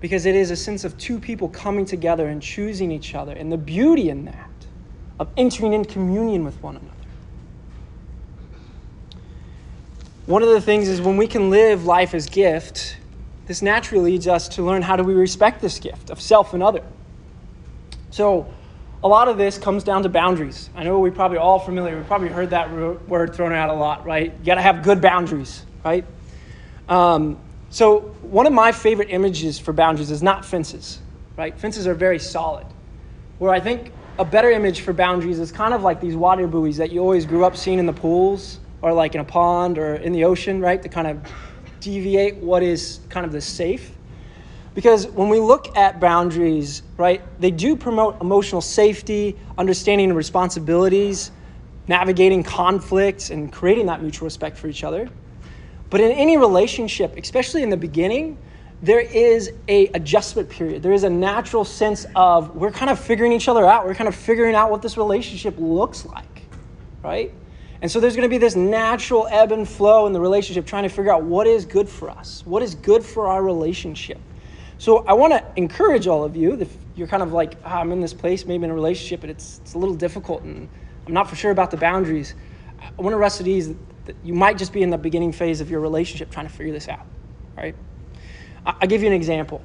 Because 0.00 0.26
it 0.26 0.36
is 0.36 0.52
a 0.52 0.56
sense 0.56 0.84
of 0.84 0.96
two 0.96 1.18
people 1.18 1.48
coming 1.48 1.84
together 1.84 2.28
and 2.28 2.40
choosing 2.40 2.92
each 2.92 3.14
other, 3.14 3.32
and 3.32 3.50
the 3.50 3.56
beauty 3.56 4.08
in 4.08 4.24
that 4.26 4.48
of 5.18 5.28
entering 5.36 5.72
in 5.72 5.84
communion 5.84 6.44
with 6.44 6.62
one 6.62 6.76
another. 6.76 6.94
One 10.26 10.42
of 10.42 10.50
the 10.50 10.60
things 10.60 10.88
is 10.88 11.00
when 11.00 11.16
we 11.16 11.26
can 11.26 11.50
live 11.50 11.84
life 11.84 12.14
as 12.14 12.28
gift, 12.28 12.98
this 13.48 13.62
naturally 13.62 14.12
leads 14.12 14.28
us 14.28 14.46
to 14.46 14.62
learn 14.62 14.82
how 14.82 14.94
do 14.94 15.02
we 15.02 15.14
respect 15.14 15.62
this 15.62 15.78
gift 15.80 16.10
of 16.10 16.20
self 16.20 16.52
and 16.54 16.62
other. 16.62 16.84
So, 18.10 18.46
a 19.02 19.08
lot 19.08 19.28
of 19.28 19.38
this 19.38 19.56
comes 19.58 19.84
down 19.84 20.02
to 20.02 20.08
boundaries. 20.08 20.70
I 20.76 20.84
know 20.84 20.98
we're 20.98 21.12
probably 21.12 21.38
all 21.38 21.58
familiar. 21.58 21.96
We've 21.96 22.06
probably 22.06 22.28
heard 22.28 22.50
that 22.50 22.70
word 23.08 23.34
thrown 23.34 23.52
out 23.52 23.70
a 23.70 23.72
lot, 23.72 24.04
right? 24.04 24.32
You 24.38 24.44
got 24.44 24.56
to 24.56 24.62
have 24.62 24.82
good 24.82 25.00
boundaries, 25.00 25.64
right? 25.84 26.04
Um, 26.88 27.38
so, 27.70 28.00
one 28.22 28.46
of 28.46 28.52
my 28.52 28.70
favorite 28.70 29.08
images 29.10 29.58
for 29.58 29.72
boundaries 29.72 30.10
is 30.10 30.22
not 30.22 30.44
fences, 30.44 31.00
right? 31.36 31.58
Fences 31.58 31.86
are 31.86 31.94
very 31.94 32.18
solid. 32.18 32.66
Where 33.38 33.52
I 33.52 33.60
think 33.60 33.92
a 34.18 34.26
better 34.26 34.50
image 34.50 34.80
for 34.80 34.92
boundaries 34.92 35.38
is 35.38 35.52
kind 35.52 35.72
of 35.72 35.82
like 35.82 36.02
these 36.02 36.16
water 36.16 36.46
buoys 36.46 36.76
that 36.76 36.92
you 36.92 37.00
always 37.00 37.24
grew 37.24 37.46
up 37.46 37.56
seeing 37.56 37.78
in 37.78 37.86
the 37.86 37.92
pools 37.94 38.58
or 38.82 38.92
like 38.92 39.14
in 39.14 39.22
a 39.22 39.24
pond 39.24 39.78
or 39.78 39.94
in 39.94 40.12
the 40.12 40.24
ocean, 40.24 40.60
right? 40.60 40.82
To 40.82 40.88
kind 40.90 41.06
of 41.06 41.32
deviate 41.80 42.36
what 42.36 42.62
is 42.62 43.00
kind 43.08 43.26
of 43.26 43.32
the 43.32 43.40
safe. 43.40 43.92
Because 44.74 45.06
when 45.08 45.28
we 45.28 45.40
look 45.40 45.76
at 45.76 45.98
boundaries, 45.98 46.82
right, 46.96 47.20
they 47.40 47.50
do 47.50 47.74
promote 47.74 48.20
emotional 48.20 48.60
safety, 48.60 49.36
understanding 49.56 50.12
responsibilities, 50.12 51.32
navigating 51.88 52.42
conflicts, 52.42 53.30
and 53.30 53.52
creating 53.52 53.86
that 53.86 54.02
mutual 54.02 54.26
respect 54.26 54.56
for 54.56 54.68
each 54.68 54.84
other. 54.84 55.08
But 55.90 56.00
in 56.00 56.12
any 56.12 56.36
relationship, 56.36 57.16
especially 57.16 57.62
in 57.62 57.70
the 57.70 57.76
beginning, 57.76 58.38
there 58.82 59.00
is 59.00 59.52
a 59.66 59.88
adjustment 59.88 60.48
period. 60.48 60.82
There 60.82 60.92
is 60.92 61.02
a 61.02 61.10
natural 61.10 61.64
sense 61.64 62.06
of 62.14 62.54
we're 62.54 62.70
kind 62.70 62.90
of 62.90 63.00
figuring 63.00 63.32
each 63.32 63.48
other 63.48 63.66
out. 63.66 63.84
We're 63.84 63.94
kind 63.94 64.06
of 64.06 64.14
figuring 64.14 64.54
out 64.54 64.70
what 64.70 64.82
this 64.82 64.96
relationship 64.96 65.54
looks 65.58 66.06
like, 66.06 66.42
right? 67.02 67.32
And 67.80 67.90
so 67.90 68.00
there's 68.00 68.16
going 68.16 68.28
to 68.28 68.28
be 68.28 68.38
this 68.38 68.56
natural 68.56 69.28
ebb 69.30 69.52
and 69.52 69.68
flow 69.68 70.06
in 70.06 70.12
the 70.12 70.20
relationship, 70.20 70.66
trying 70.66 70.82
to 70.82 70.88
figure 70.88 71.12
out 71.12 71.22
what 71.22 71.46
is 71.46 71.64
good 71.64 71.88
for 71.88 72.10
us, 72.10 72.42
what 72.44 72.62
is 72.62 72.74
good 72.74 73.04
for 73.04 73.28
our 73.28 73.42
relationship. 73.42 74.18
So 74.78 75.04
I 75.06 75.12
want 75.12 75.32
to 75.32 75.44
encourage 75.56 76.06
all 76.06 76.24
of 76.24 76.36
you, 76.36 76.54
if 76.60 76.76
you're 76.96 77.06
kind 77.08 77.22
of 77.22 77.32
like, 77.32 77.54
oh, 77.64 77.68
I'm 77.68 77.92
in 77.92 78.00
this 78.00 78.14
place, 78.14 78.46
maybe 78.46 78.64
in 78.64 78.70
a 78.70 78.74
relationship, 78.74 79.20
but 79.20 79.30
it's, 79.30 79.60
it's 79.62 79.74
a 79.74 79.78
little 79.78 79.94
difficult 79.94 80.42
and 80.42 80.68
I'm 81.06 81.12
not 81.12 81.30
for 81.30 81.36
sure 81.36 81.50
about 81.50 81.70
the 81.70 81.76
boundaries. 81.76 82.34
I 82.80 83.02
want 83.02 83.12
to 83.12 83.18
rest 83.18 83.40
at 83.40 83.46
ease 83.46 83.74
that 84.06 84.16
you 84.24 84.34
might 84.34 84.58
just 84.58 84.72
be 84.72 84.82
in 84.82 84.90
the 84.90 84.98
beginning 84.98 85.32
phase 85.32 85.60
of 85.60 85.70
your 85.70 85.80
relationship 85.80 86.30
trying 86.30 86.46
to 86.46 86.52
figure 86.52 86.72
this 86.72 86.88
out, 86.88 87.06
right? 87.56 87.74
I'll 88.66 88.88
give 88.88 89.02
you 89.02 89.08
an 89.08 89.14
example. 89.14 89.62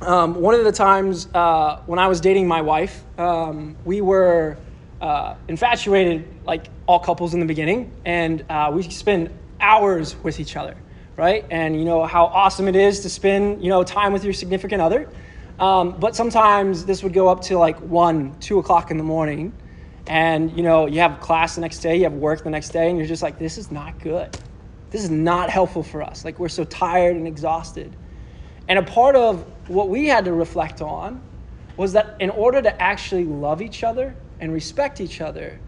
um, 0.00 0.34
one 0.34 0.54
of 0.54 0.64
the 0.64 0.72
times 0.72 1.28
uh, 1.34 1.80
when 1.86 1.98
I 1.98 2.06
was 2.08 2.20
dating 2.20 2.46
my 2.46 2.62
wife, 2.62 3.02
um, 3.18 3.76
we 3.84 4.00
were 4.00 4.56
uh, 5.00 5.34
infatuated 5.48 6.26
like 6.44 6.66
all 6.86 6.98
couples 6.98 7.34
in 7.34 7.40
the 7.40 7.46
beginning, 7.46 7.92
and 8.04 8.44
uh, 8.48 8.70
we 8.72 8.82
spend 8.82 9.30
hours 9.60 10.16
with 10.22 10.40
each 10.40 10.56
other, 10.56 10.76
right? 11.16 11.44
And 11.50 11.78
you 11.78 11.84
know 11.84 12.04
how 12.04 12.26
awesome 12.26 12.68
it 12.68 12.76
is 12.76 13.00
to 13.00 13.10
spend 13.10 13.62
you 13.62 13.68
know 13.68 13.84
time 13.84 14.12
with 14.12 14.24
your 14.24 14.32
significant 14.32 14.80
other. 14.80 15.08
Um, 15.58 15.98
but 15.98 16.14
sometimes 16.14 16.84
this 16.84 17.02
would 17.02 17.14
go 17.14 17.28
up 17.28 17.40
to 17.42 17.58
like 17.58 17.78
one, 17.80 18.38
two 18.40 18.58
o'clock 18.58 18.90
in 18.90 18.98
the 18.98 19.04
morning, 19.04 19.52
and 20.06 20.54
you 20.56 20.62
know 20.62 20.86
you 20.86 21.00
have 21.00 21.20
class 21.20 21.54
the 21.54 21.60
next 21.60 21.80
day, 21.80 21.96
you 21.96 22.04
have 22.04 22.14
work 22.14 22.44
the 22.44 22.50
next 22.50 22.70
day, 22.70 22.88
and 22.88 22.98
you're 22.98 23.06
just 23.06 23.22
like, 23.22 23.38
this 23.38 23.58
is 23.58 23.70
not 23.70 23.98
good. 24.00 24.36
This 24.90 25.02
is 25.02 25.10
not 25.10 25.50
helpful 25.50 25.82
for 25.82 26.02
us. 26.02 26.24
Like 26.24 26.38
we're 26.38 26.48
so 26.48 26.64
tired 26.64 27.16
and 27.16 27.26
exhausted. 27.26 27.94
And 28.68 28.78
a 28.78 28.82
part 28.82 29.14
of 29.14 29.44
what 29.68 29.88
we 29.88 30.06
had 30.06 30.24
to 30.24 30.32
reflect 30.32 30.80
on 30.80 31.20
was 31.76 31.92
that 31.92 32.16
in 32.20 32.30
order 32.30 32.62
to 32.62 32.82
actually 32.82 33.24
love 33.24 33.60
each 33.60 33.84
other 33.84 34.14
and 34.40 34.52
respect 34.52 35.00
each 35.00 35.20
other, 35.20 35.58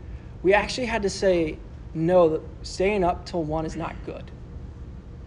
we 0.43 0.55
actually 0.55 0.87
had 0.87 1.03
to 1.03 1.11
say, 1.11 1.59
no, 1.95 2.43
staying 2.63 3.05
up 3.05 3.27
till 3.27 3.43
one 3.43 3.65
is 3.65 3.77
not 3.77 3.95
good. 4.05 4.31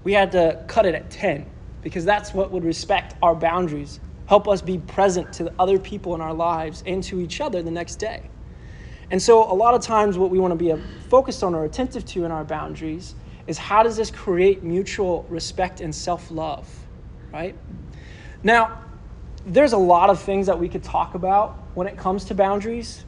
We 0.04 0.14
had 0.14 0.32
to 0.34 0.64
cut 0.68 0.86
it 0.86 0.96
at 0.96 1.12
10 1.12 1.46
because 1.82 2.06
that's 2.06 2.34
what 2.34 2.52
would 2.52 2.64
respect 2.64 3.16
our 3.22 3.36
boundaries, 3.36 4.00
help 4.28 4.48
us 4.48 4.62
be 4.62 4.78
present 4.78 5.34
to 5.34 5.44
the 5.44 5.54
other 5.60 5.80
people 5.80 6.16
in 6.16 6.22
our 6.22 6.34
lives 6.34 6.84
and 6.86 7.04
to 7.04 7.20
each 7.20 7.42
other 7.42 7.62
the 7.62 7.72
next 7.72 7.96
day. 7.96 8.30
And 9.10 9.22
so, 9.22 9.52
a 9.52 9.54
lot 9.54 9.74
of 9.74 9.82
times, 9.82 10.18
what 10.18 10.30
we 10.30 10.40
want 10.40 10.52
to 10.52 10.56
be 10.56 10.72
uh, 10.72 10.78
focused 11.10 11.44
on 11.44 11.54
or 11.54 11.66
attentive 11.66 12.06
to 12.06 12.24
in 12.24 12.32
our 12.32 12.46
boundaries 12.46 13.16
is 13.46 13.58
how 13.58 13.84
does 13.84 13.98
this 13.98 14.10
create 14.10 14.64
mutual 14.64 15.26
respect 15.28 15.82
and 15.82 15.94
self 15.94 16.32
love, 16.32 16.70
right? 17.34 17.56
Now, 18.42 18.80
there's 19.46 19.74
a 19.74 19.78
lot 19.78 20.10
of 20.10 20.22
things 20.22 20.48
that 20.48 20.58
we 20.58 20.70
could 20.70 20.84
talk 20.84 21.16
about 21.16 21.58
when 21.74 21.88
it 21.88 21.98
comes 21.98 22.26
to 22.26 22.36
boundaries, 22.36 23.04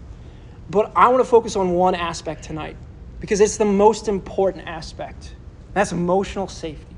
but 0.70 0.92
I 0.96 1.08
want 1.10 1.24
to 1.24 1.30
focus 1.30 1.56
on 1.56 1.72
one 1.72 1.96
aspect 1.96 2.44
tonight 2.44 2.76
because 3.20 3.42
it's 3.42 3.58
the 3.58 3.66
most 3.66 4.08
important 4.08 4.68
aspect. 4.68 5.36
That's 5.74 5.92
emotional 5.92 6.48
safety. 6.48 6.96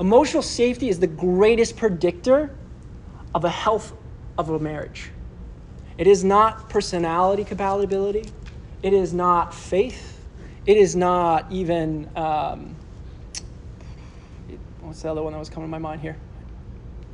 Emotional 0.00 0.42
safety 0.42 0.88
is 0.88 0.98
the 0.98 1.06
greatest 1.06 1.76
predictor 1.76 2.54
of 3.34 3.44
a 3.44 3.50
health 3.50 3.92
of 4.36 4.50
a 4.50 4.58
marriage. 4.58 5.10
It 5.96 6.06
is 6.06 6.24
not 6.24 6.68
personality 6.68 7.44
compatibility. 7.44 8.28
It 8.82 8.92
is 8.92 9.14
not 9.14 9.54
faith. 9.54 10.20
It 10.66 10.76
is 10.76 10.96
not 10.96 11.50
even, 11.50 12.08
um, 12.16 12.74
what's 14.80 15.02
the 15.02 15.10
other 15.10 15.22
one 15.22 15.32
that 15.32 15.38
was 15.38 15.48
coming 15.48 15.68
to 15.68 15.70
my 15.70 15.78
mind 15.78 16.00
here? 16.00 16.16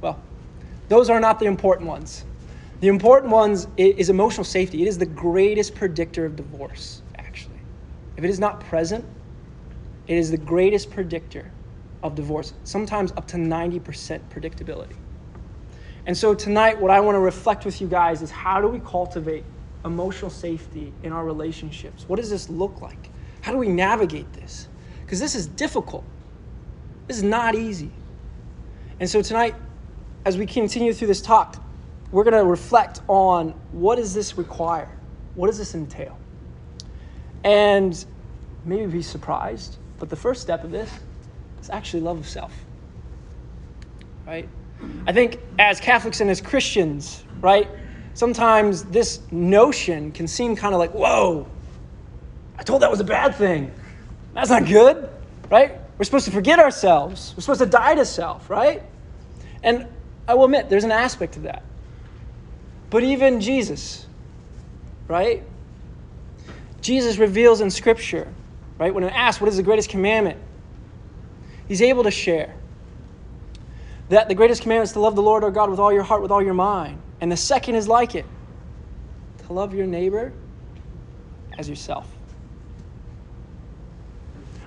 Well, 0.00 0.18
those 0.88 1.10
are 1.10 1.20
not 1.20 1.38
the 1.38 1.46
important 1.46 1.88
ones. 1.88 2.24
The 2.80 2.88
important 2.88 3.30
ones 3.30 3.68
is 3.76 4.08
emotional 4.08 4.44
safety. 4.44 4.82
It 4.82 4.88
is 4.88 4.96
the 4.96 5.06
greatest 5.06 5.74
predictor 5.74 6.24
of 6.24 6.34
divorce, 6.34 7.02
actually. 7.18 7.60
If 8.16 8.24
it 8.24 8.30
is 8.30 8.40
not 8.40 8.60
present, 8.60 9.04
it 10.06 10.16
is 10.16 10.30
the 10.30 10.38
greatest 10.38 10.90
predictor 10.90 11.50
of 12.02 12.14
divorce, 12.14 12.54
sometimes 12.64 13.12
up 13.12 13.26
to 13.28 13.36
90% 13.36 14.20
predictability. 14.30 14.96
And 16.06 16.16
so 16.16 16.34
tonight, 16.34 16.80
what 16.80 16.90
I 16.90 17.00
want 17.00 17.16
to 17.16 17.20
reflect 17.20 17.66
with 17.66 17.82
you 17.82 17.86
guys 17.86 18.22
is 18.22 18.30
how 18.30 18.62
do 18.62 18.68
we 18.68 18.80
cultivate 18.80 19.44
emotional 19.84 20.30
safety 20.30 20.92
in 21.02 21.12
our 21.12 21.24
relationships? 21.24 22.08
What 22.08 22.16
does 22.16 22.30
this 22.30 22.48
look 22.48 22.80
like? 22.80 23.10
How 23.42 23.52
do 23.52 23.58
we 23.58 23.68
navigate 23.68 24.32
this? 24.32 24.68
Because 25.02 25.20
this 25.20 25.34
is 25.34 25.46
difficult. 25.46 26.04
This 27.06 27.18
is 27.18 27.22
not 27.22 27.54
easy. 27.54 27.90
And 29.00 29.08
so 29.08 29.20
tonight, 29.20 29.54
as 30.24 30.38
we 30.38 30.46
continue 30.46 30.94
through 30.94 31.08
this 31.08 31.20
talk, 31.20 31.62
we're 32.12 32.24
going 32.24 32.34
to 32.34 32.44
reflect 32.44 33.00
on 33.08 33.50
what 33.72 33.96
does 33.96 34.14
this 34.14 34.36
require? 34.36 34.88
What 35.34 35.46
does 35.46 35.58
this 35.58 35.74
entail? 35.74 36.18
And 37.44 38.04
maybe 38.64 38.86
be 38.86 39.02
surprised, 39.02 39.78
but 39.98 40.10
the 40.10 40.16
first 40.16 40.42
step 40.42 40.64
of 40.64 40.70
this 40.70 40.90
is 41.60 41.70
actually 41.70 42.02
love 42.02 42.18
of 42.18 42.28
self. 42.28 42.52
Right? 44.26 44.48
I 45.06 45.12
think 45.12 45.40
as 45.58 45.80
Catholics 45.80 46.20
and 46.20 46.30
as 46.30 46.40
Christians, 46.40 47.24
right, 47.40 47.68
sometimes 48.14 48.84
this 48.84 49.20
notion 49.30 50.12
can 50.12 50.26
seem 50.26 50.56
kind 50.56 50.74
of 50.74 50.78
like, 50.78 50.92
whoa, 50.92 51.46
I 52.58 52.62
told 52.62 52.82
that 52.82 52.90
was 52.90 53.00
a 53.00 53.04
bad 53.04 53.34
thing. 53.34 53.72
That's 54.34 54.50
not 54.50 54.66
good, 54.66 55.08
right? 55.50 55.78
We're 55.98 56.04
supposed 56.04 56.24
to 56.26 56.30
forget 56.30 56.58
ourselves. 56.58 57.34
We're 57.36 57.42
supposed 57.42 57.60
to 57.60 57.66
die 57.66 57.94
to 57.94 58.04
self, 58.04 58.48
right? 58.48 58.82
And 59.62 59.86
I 60.26 60.34
will 60.34 60.44
admit, 60.44 60.70
there's 60.70 60.84
an 60.84 60.92
aspect 60.92 61.34
to 61.34 61.40
that. 61.40 61.62
But 62.90 63.04
even 63.04 63.40
Jesus, 63.40 64.06
right? 65.06 65.44
Jesus 66.80 67.18
reveals 67.18 67.60
in 67.60 67.70
Scripture, 67.70 68.26
right? 68.78 68.92
When 68.92 69.04
asked, 69.04 69.40
what 69.40 69.48
is 69.48 69.56
the 69.56 69.62
greatest 69.62 69.88
commandment? 69.88 70.38
He's 71.68 71.82
able 71.82 72.02
to 72.02 72.10
share 72.10 72.54
that 74.08 74.26
the 74.26 74.34
greatest 74.34 74.62
commandment 74.62 74.88
is 74.88 74.92
to 74.94 75.00
love 75.00 75.14
the 75.14 75.22
Lord 75.22 75.44
our 75.44 75.52
God 75.52 75.70
with 75.70 75.78
all 75.78 75.92
your 75.92 76.02
heart, 76.02 76.20
with 76.20 76.32
all 76.32 76.42
your 76.42 76.54
mind. 76.54 77.00
And 77.20 77.30
the 77.30 77.36
second 77.36 77.76
is 77.76 77.86
like 77.86 78.16
it 78.16 78.26
to 79.46 79.52
love 79.52 79.72
your 79.72 79.86
neighbor 79.86 80.32
as 81.58 81.68
yourself. 81.68 82.12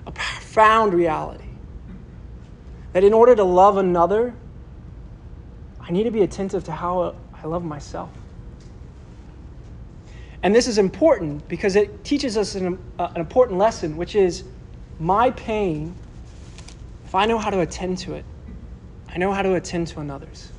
A 0.06 0.12
profound 0.12 0.94
reality 0.94 1.44
that 2.94 3.04
in 3.04 3.12
order 3.12 3.34
to 3.34 3.44
love 3.44 3.76
another, 3.76 4.34
I 5.80 5.90
need 5.90 6.04
to 6.04 6.10
be 6.10 6.22
attentive 6.22 6.64
to 6.64 6.72
how 6.72 7.16
I 7.44 7.46
love 7.46 7.62
myself. 7.62 8.08
And 10.42 10.54
this 10.54 10.66
is 10.66 10.78
important 10.78 11.46
because 11.46 11.76
it 11.76 12.02
teaches 12.02 12.38
us 12.38 12.54
an, 12.54 12.78
uh, 12.98 13.10
an 13.14 13.20
important 13.20 13.58
lesson, 13.58 13.98
which 13.98 14.14
is 14.14 14.44
my 14.98 15.30
pain, 15.32 15.94
if 17.04 17.14
I 17.14 17.26
know 17.26 17.36
how 17.36 17.50
to 17.50 17.60
attend 17.60 17.98
to 17.98 18.14
it, 18.14 18.24
I 19.10 19.18
know 19.18 19.30
how 19.30 19.42
to 19.42 19.54
attend 19.54 19.88
to 19.88 20.00
another's. 20.00 20.50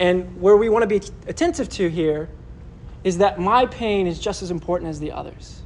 And 0.00 0.40
where 0.40 0.56
we 0.56 0.70
want 0.70 0.82
to 0.82 0.86
be 0.86 1.06
attentive 1.26 1.68
to 1.70 1.90
here 1.90 2.30
is 3.04 3.18
that 3.18 3.38
my 3.38 3.66
pain 3.66 4.06
is 4.06 4.18
just 4.18 4.42
as 4.42 4.50
important 4.50 4.88
as 4.88 4.98
the 4.98 5.12
others. 5.12 5.60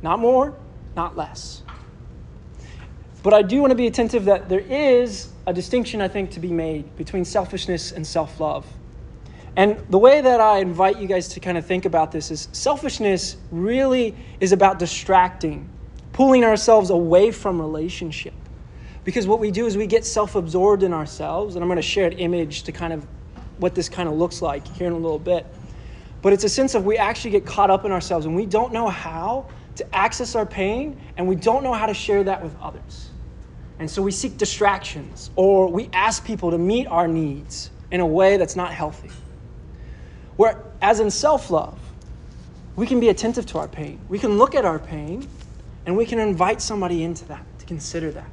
Not 0.00 0.20
more, 0.20 0.54
not 0.96 1.18
less. 1.18 1.62
But 3.22 3.34
I 3.34 3.42
do 3.42 3.60
want 3.60 3.72
to 3.72 3.76
be 3.76 3.86
attentive 3.86 4.24
that 4.24 4.48
there 4.48 4.60
is 4.60 5.28
a 5.46 5.52
distinction, 5.52 6.00
I 6.00 6.08
think, 6.08 6.30
to 6.30 6.40
be 6.40 6.50
made 6.50 6.96
between 6.96 7.26
selfishness 7.26 7.92
and 7.92 8.06
self 8.06 8.40
love. 8.40 8.66
And 9.56 9.78
the 9.90 9.98
way 9.98 10.20
that 10.20 10.40
I 10.40 10.58
invite 10.58 10.98
you 10.98 11.06
guys 11.06 11.28
to 11.28 11.40
kind 11.40 11.58
of 11.58 11.66
think 11.66 11.84
about 11.84 12.10
this 12.10 12.30
is 12.30 12.48
selfishness 12.52 13.36
really 13.50 14.16
is 14.40 14.52
about 14.52 14.78
distracting, 14.78 15.68
pulling 16.12 16.44
ourselves 16.44 16.90
away 16.90 17.30
from 17.30 17.60
relationship. 17.60 18.34
Because 19.04 19.26
what 19.26 19.40
we 19.40 19.50
do 19.50 19.66
is 19.66 19.76
we 19.76 19.86
get 19.86 20.06
self 20.06 20.36
absorbed 20.36 20.82
in 20.82 20.92
ourselves, 20.92 21.54
and 21.54 21.62
I'm 21.62 21.68
going 21.68 21.76
to 21.76 21.82
share 21.82 22.06
an 22.06 22.18
image 22.18 22.62
to 22.64 22.72
kind 22.72 22.92
of 22.92 23.06
what 23.58 23.74
this 23.74 23.88
kind 23.88 24.08
of 24.08 24.14
looks 24.14 24.40
like 24.40 24.66
here 24.66 24.86
in 24.86 24.92
a 24.92 24.98
little 24.98 25.18
bit. 25.18 25.46
But 26.22 26.32
it's 26.32 26.44
a 26.44 26.48
sense 26.48 26.74
of 26.74 26.84
we 26.86 26.96
actually 26.96 27.32
get 27.32 27.44
caught 27.44 27.70
up 27.70 27.84
in 27.84 27.92
ourselves 27.92 28.26
and 28.26 28.36
we 28.36 28.46
don't 28.46 28.72
know 28.72 28.88
how 28.88 29.48
to 29.76 29.94
access 29.94 30.34
our 30.34 30.46
pain 30.46 31.00
and 31.16 31.26
we 31.26 31.34
don't 31.34 31.64
know 31.64 31.72
how 31.72 31.86
to 31.86 31.94
share 31.94 32.22
that 32.24 32.42
with 32.42 32.54
others. 32.60 33.10
And 33.78 33.90
so 33.90 34.02
we 34.02 34.12
seek 34.12 34.36
distractions 34.38 35.30
or 35.34 35.68
we 35.68 35.90
ask 35.92 36.24
people 36.24 36.52
to 36.52 36.58
meet 36.58 36.86
our 36.86 37.08
needs 37.08 37.70
in 37.90 38.00
a 38.00 38.06
way 38.06 38.36
that's 38.36 38.54
not 38.54 38.72
healthy. 38.72 39.10
Whereas 40.36 41.00
in 41.00 41.10
self 41.10 41.50
love, 41.50 41.78
we 42.76 42.86
can 42.86 43.00
be 43.00 43.08
attentive 43.08 43.46
to 43.46 43.58
our 43.58 43.68
pain. 43.68 44.00
We 44.08 44.18
can 44.18 44.38
look 44.38 44.54
at 44.54 44.64
our 44.64 44.78
pain 44.78 45.28
and 45.84 45.96
we 45.96 46.06
can 46.06 46.18
invite 46.18 46.62
somebody 46.62 47.02
into 47.02 47.24
that, 47.26 47.44
to 47.58 47.66
consider 47.66 48.10
that. 48.12 48.30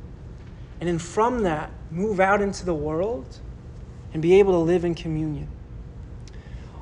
And 0.80 0.88
then 0.88 1.00
from 1.00 1.44
that, 1.44 1.72
move 1.92 2.20
out 2.20 2.42
into 2.42 2.66
the 2.66 2.74
world 2.74 3.40
and 4.14 4.22
be 4.22 4.40
able 4.40 4.54
to 4.54 4.60
live 4.60 4.86
in 4.86 4.96
communion. 4.96 5.48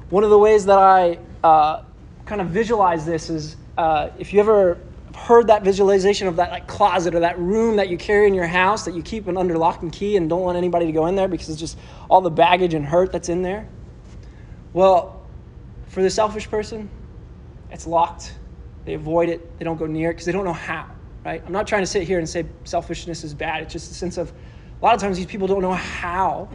One 0.10 0.24
of 0.24 0.30
the 0.30 0.38
ways 0.38 0.66
that 0.66 0.78
I 0.78 1.20
uh, 1.44 1.84
kind 2.26 2.42
of 2.42 2.48
visualize 2.48 3.06
this 3.06 3.30
is 3.30 3.56
uh, 3.78 4.10
if 4.18 4.34
you 4.34 4.40
ever 4.40 4.78
heard 5.16 5.48
that 5.48 5.64
visualization 5.64 6.28
of 6.28 6.36
that 6.36 6.52
like 6.52 6.68
closet 6.68 7.16
or 7.16 7.22
that 7.22 7.40
room 7.40 7.78
that 7.78 7.90
you 7.90 7.98
carry 7.98 8.28
in 8.28 8.34
your 8.34 8.46
house 8.46 8.86
that 8.86 8.94
you 8.94 9.02
keep 9.02 9.28
under 9.28 9.58
lock 9.58 9.82
and 9.82 9.92
key 9.92 10.16
and 10.16 10.30
don't 10.30 10.42
want 10.42 10.58
anybody 10.58 10.86
to 10.86 10.92
go 10.92 11.08
in 11.08 11.16
there 11.16 11.28
because 11.28 11.50
it's 11.50 11.60
just 11.60 11.78
all 12.10 12.22
the 12.22 12.30
baggage 12.30 12.74
and 12.74 12.86
hurt 12.86 13.12
that's 13.12 13.30
in 13.30 13.42
there. 13.42 13.68
Well, 14.78 15.20
for 15.88 16.04
the 16.04 16.10
selfish 16.12 16.48
person, 16.48 16.88
it's 17.72 17.88
locked. 17.88 18.36
They 18.86 18.94
avoid 18.94 19.28
it. 19.28 19.58
They 19.58 19.66
don't 19.66 19.78
go 19.78 19.88
near 19.88 20.12
it 20.12 20.14
because 20.14 20.28
they 20.28 20.32
don't 20.32 20.46
know 20.46 20.54
how, 20.54 20.86
right? 21.26 21.42
I'm 21.44 21.52
not 21.52 21.66
trying 21.66 21.82
to 21.82 21.88
sit 21.88 22.04
here 22.04 22.20
and 22.20 22.30
say 22.30 22.46
selfishness 22.64 23.24
is 23.24 23.34
bad. 23.34 23.64
It's 23.64 23.74
just 23.74 23.90
a 23.90 23.96
sense 23.96 24.18
of 24.18 24.32
a 24.80 24.86
lot 24.86 24.94
of 24.94 25.02
times 25.02 25.18
these 25.18 25.26
people 25.26 25.48
don't 25.48 25.64
know 25.64 25.74
how 25.74 26.48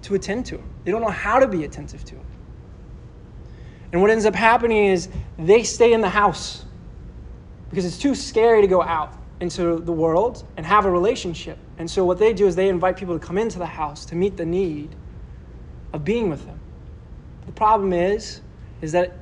to 0.00 0.14
attend 0.14 0.46
to 0.46 0.54
it. 0.54 0.64
They 0.84 0.90
don't 0.90 1.02
know 1.02 1.10
how 1.10 1.38
to 1.38 1.46
be 1.46 1.64
attentive 1.64 2.02
to 2.06 2.14
it. 2.14 2.22
And 3.92 4.00
what 4.00 4.10
ends 4.10 4.24
up 4.24 4.34
happening 4.34 4.86
is 4.86 5.10
they 5.38 5.62
stay 5.62 5.92
in 5.92 6.00
the 6.00 6.08
house 6.08 6.64
because 7.68 7.84
it's 7.84 7.98
too 7.98 8.14
scary 8.14 8.62
to 8.62 8.68
go 8.68 8.80
out 8.82 9.12
into 9.40 9.80
the 9.80 9.92
world 9.92 10.44
and 10.56 10.64
have 10.64 10.86
a 10.86 10.90
relationship. 10.90 11.58
And 11.76 11.90
so 11.90 12.06
what 12.06 12.18
they 12.18 12.32
do 12.32 12.46
is 12.46 12.56
they 12.56 12.70
invite 12.70 12.96
people 12.96 13.18
to 13.18 13.26
come 13.26 13.36
into 13.36 13.58
the 13.58 13.66
house 13.66 14.06
to 14.06 14.14
meet 14.14 14.38
the 14.38 14.46
need 14.46 14.96
of 15.92 16.06
being 16.06 16.30
with 16.30 16.46
Him. 16.46 16.59
The 17.50 17.56
problem 17.56 17.92
is, 17.92 18.42
is 18.80 18.92
that 18.92 19.12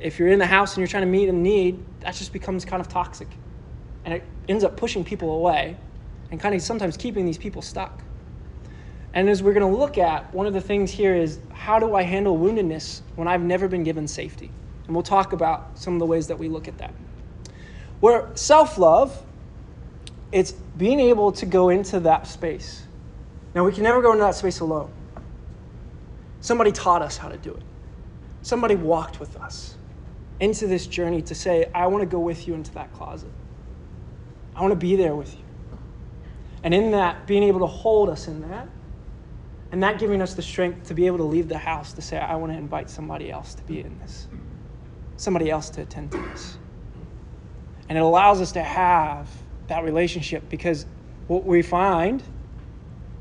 if 0.00 0.20
you're 0.20 0.28
in 0.28 0.38
the 0.38 0.46
house 0.46 0.74
and 0.74 0.78
you're 0.78 0.86
trying 0.86 1.02
to 1.02 1.10
meet 1.10 1.28
a 1.28 1.32
need, 1.32 1.84
that 2.02 2.14
just 2.14 2.32
becomes 2.32 2.64
kind 2.64 2.80
of 2.80 2.86
toxic. 2.86 3.26
And 4.04 4.14
it 4.14 4.22
ends 4.48 4.62
up 4.62 4.76
pushing 4.76 5.02
people 5.02 5.32
away 5.32 5.76
and 6.30 6.38
kind 6.38 6.54
of 6.54 6.62
sometimes 6.62 6.96
keeping 6.96 7.26
these 7.26 7.36
people 7.36 7.62
stuck. 7.62 8.00
And 9.12 9.28
as 9.28 9.42
we're 9.42 9.54
going 9.54 9.68
to 9.68 9.76
look 9.76 9.98
at, 9.98 10.32
one 10.32 10.46
of 10.46 10.52
the 10.52 10.60
things 10.60 10.92
here 10.92 11.16
is 11.16 11.40
how 11.52 11.80
do 11.80 11.96
I 11.96 12.02
handle 12.02 12.38
woundedness 12.38 13.00
when 13.16 13.26
I've 13.26 13.42
never 13.42 13.66
been 13.66 13.82
given 13.82 14.06
safety? 14.06 14.52
And 14.86 14.94
we'll 14.94 15.02
talk 15.02 15.32
about 15.32 15.76
some 15.76 15.94
of 15.94 15.98
the 15.98 16.06
ways 16.06 16.28
that 16.28 16.38
we 16.38 16.48
look 16.48 16.68
at 16.68 16.78
that. 16.78 16.94
Where 17.98 18.30
self 18.36 18.78
love, 18.78 19.20
it's 20.30 20.52
being 20.52 21.00
able 21.00 21.32
to 21.32 21.44
go 21.44 21.70
into 21.70 21.98
that 22.00 22.28
space. 22.28 22.84
Now, 23.52 23.64
we 23.64 23.72
can 23.72 23.82
never 23.82 24.00
go 24.00 24.12
into 24.12 24.22
that 24.22 24.36
space 24.36 24.60
alone. 24.60 24.92
Somebody 26.44 26.72
taught 26.72 27.00
us 27.00 27.16
how 27.16 27.28
to 27.28 27.38
do 27.38 27.52
it, 27.54 27.62
somebody 28.42 28.74
walked 28.74 29.18
with 29.18 29.34
us 29.34 29.78
into 30.38 30.66
this 30.66 30.86
journey 30.86 31.22
to 31.22 31.34
say, 31.34 31.70
I 31.74 31.86
want 31.86 32.02
to 32.02 32.06
go 32.06 32.18
with 32.18 32.46
you 32.46 32.52
into 32.52 32.70
that 32.74 32.92
closet. 32.92 33.30
I 34.54 34.60
want 34.60 34.72
to 34.72 34.76
be 34.76 34.94
there 34.94 35.14
with 35.14 35.34
you. 35.34 35.42
And 36.62 36.74
in 36.74 36.90
that, 36.90 37.26
being 37.26 37.44
able 37.44 37.60
to 37.60 37.66
hold 37.66 38.10
us 38.10 38.28
in 38.28 38.42
that, 38.50 38.68
and 39.72 39.82
that 39.82 39.98
giving 39.98 40.20
us 40.20 40.34
the 40.34 40.42
strength 40.42 40.88
to 40.88 40.94
be 40.94 41.06
able 41.06 41.16
to 41.16 41.24
leave 41.24 41.48
the 41.48 41.56
house 41.56 41.94
to 41.94 42.02
say, 42.02 42.18
I 42.18 42.34
want 42.34 42.52
to 42.52 42.58
invite 42.58 42.90
somebody 42.90 43.32
else 43.32 43.54
to 43.54 43.62
be 43.62 43.80
in 43.80 43.98
this, 44.00 44.28
somebody 45.16 45.50
else 45.50 45.70
to 45.70 45.80
attend 45.80 46.12
to 46.12 46.18
this. 46.18 46.58
And 47.88 47.96
it 47.96 48.02
allows 48.02 48.42
us 48.42 48.52
to 48.52 48.62
have 48.62 49.30
that 49.68 49.82
relationship 49.82 50.50
because 50.50 50.84
what 51.26 51.46
we 51.46 51.62
find 51.62 52.22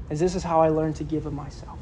is 0.10 0.20
this 0.20 0.36
is 0.36 0.44
how 0.44 0.60
I 0.60 0.68
learn 0.68 0.94
to 0.96 1.06
give 1.06 1.25
of 1.25 1.32
myself. 1.32 1.73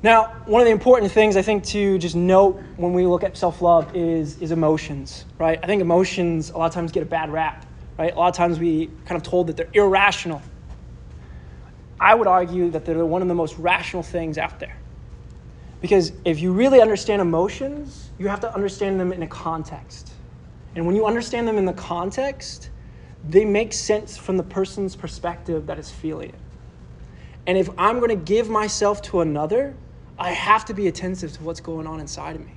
Now, 0.00 0.26
one 0.46 0.60
of 0.60 0.66
the 0.66 0.72
important 0.72 1.10
things 1.10 1.36
I 1.36 1.42
think 1.42 1.64
to 1.66 1.98
just 1.98 2.14
note 2.14 2.62
when 2.76 2.92
we 2.92 3.04
look 3.04 3.24
at 3.24 3.36
self 3.36 3.60
love 3.60 3.96
is, 3.96 4.40
is 4.40 4.52
emotions, 4.52 5.24
right? 5.38 5.58
I 5.60 5.66
think 5.66 5.82
emotions 5.82 6.50
a 6.50 6.56
lot 6.56 6.66
of 6.66 6.72
times 6.72 6.92
get 6.92 7.02
a 7.02 7.06
bad 7.06 7.32
rap, 7.32 7.66
right? 7.98 8.14
A 8.14 8.16
lot 8.16 8.28
of 8.28 8.36
times 8.36 8.60
we 8.60 8.90
kind 9.06 9.20
of 9.20 9.24
told 9.24 9.48
that 9.48 9.56
they're 9.56 9.70
irrational. 9.72 10.40
I 11.98 12.14
would 12.14 12.28
argue 12.28 12.70
that 12.70 12.84
they're 12.84 13.04
one 13.04 13.22
of 13.22 13.28
the 13.28 13.34
most 13.34 13.58
rational 13.58 14.04
things 14.04 14.38
out 14.38 14.60
there. 14.60 14.76
Because 15.80 16.12
if 16.24 16.40
you 16.40 16.52
really 16.52 16.80
understand 16.80 17.20
emotions, 17.20 18.10
you 18.18 18.28
have 18.28 18.40
to 18.40 18.54
understand 18.54 19.00
them 19.00 19.12
in 19.12 19.24
a 19.24 19.26
context. 19.26 20.12
And 20.76 20.86
when 20.86 20.94
you 20.94 21.06
understand 21.06 21.48
them 21.48 21.58
in 21.58 21.64
the 21.64 21.72
context, 21.72 22.70
they 23.28 23.44
make 23.44 23.72
sense 23.72 24.16
from 24.16 24.36
the 24.36 24.44
person's 24.44 24.94
perspective 24.94 25.66
that 25.66 25.78
is 25.78 25.90
feeling 25.90 26.28
it. 26.28 26.34
And 27.48 27.58
if 27.58 27.68
I'm 27.78 27.98
going 27.98 28.10
to 28.10 28.24
give 28.24 28.48
myself 28.48 29.02
to 29.02 29.20
another, 29.20 29.74
I 30.18 30.32
have 30.32 30.64
to 30.66 30.74
be 30.74 30.88
attentive 30.88 31.32
to 31.34 31.42
what's 31.42 31.60
going 31.60 31.86
on 31.86 32.00
inside 32.00 32.36
of 32.36 32.44
me, 32.44 32.54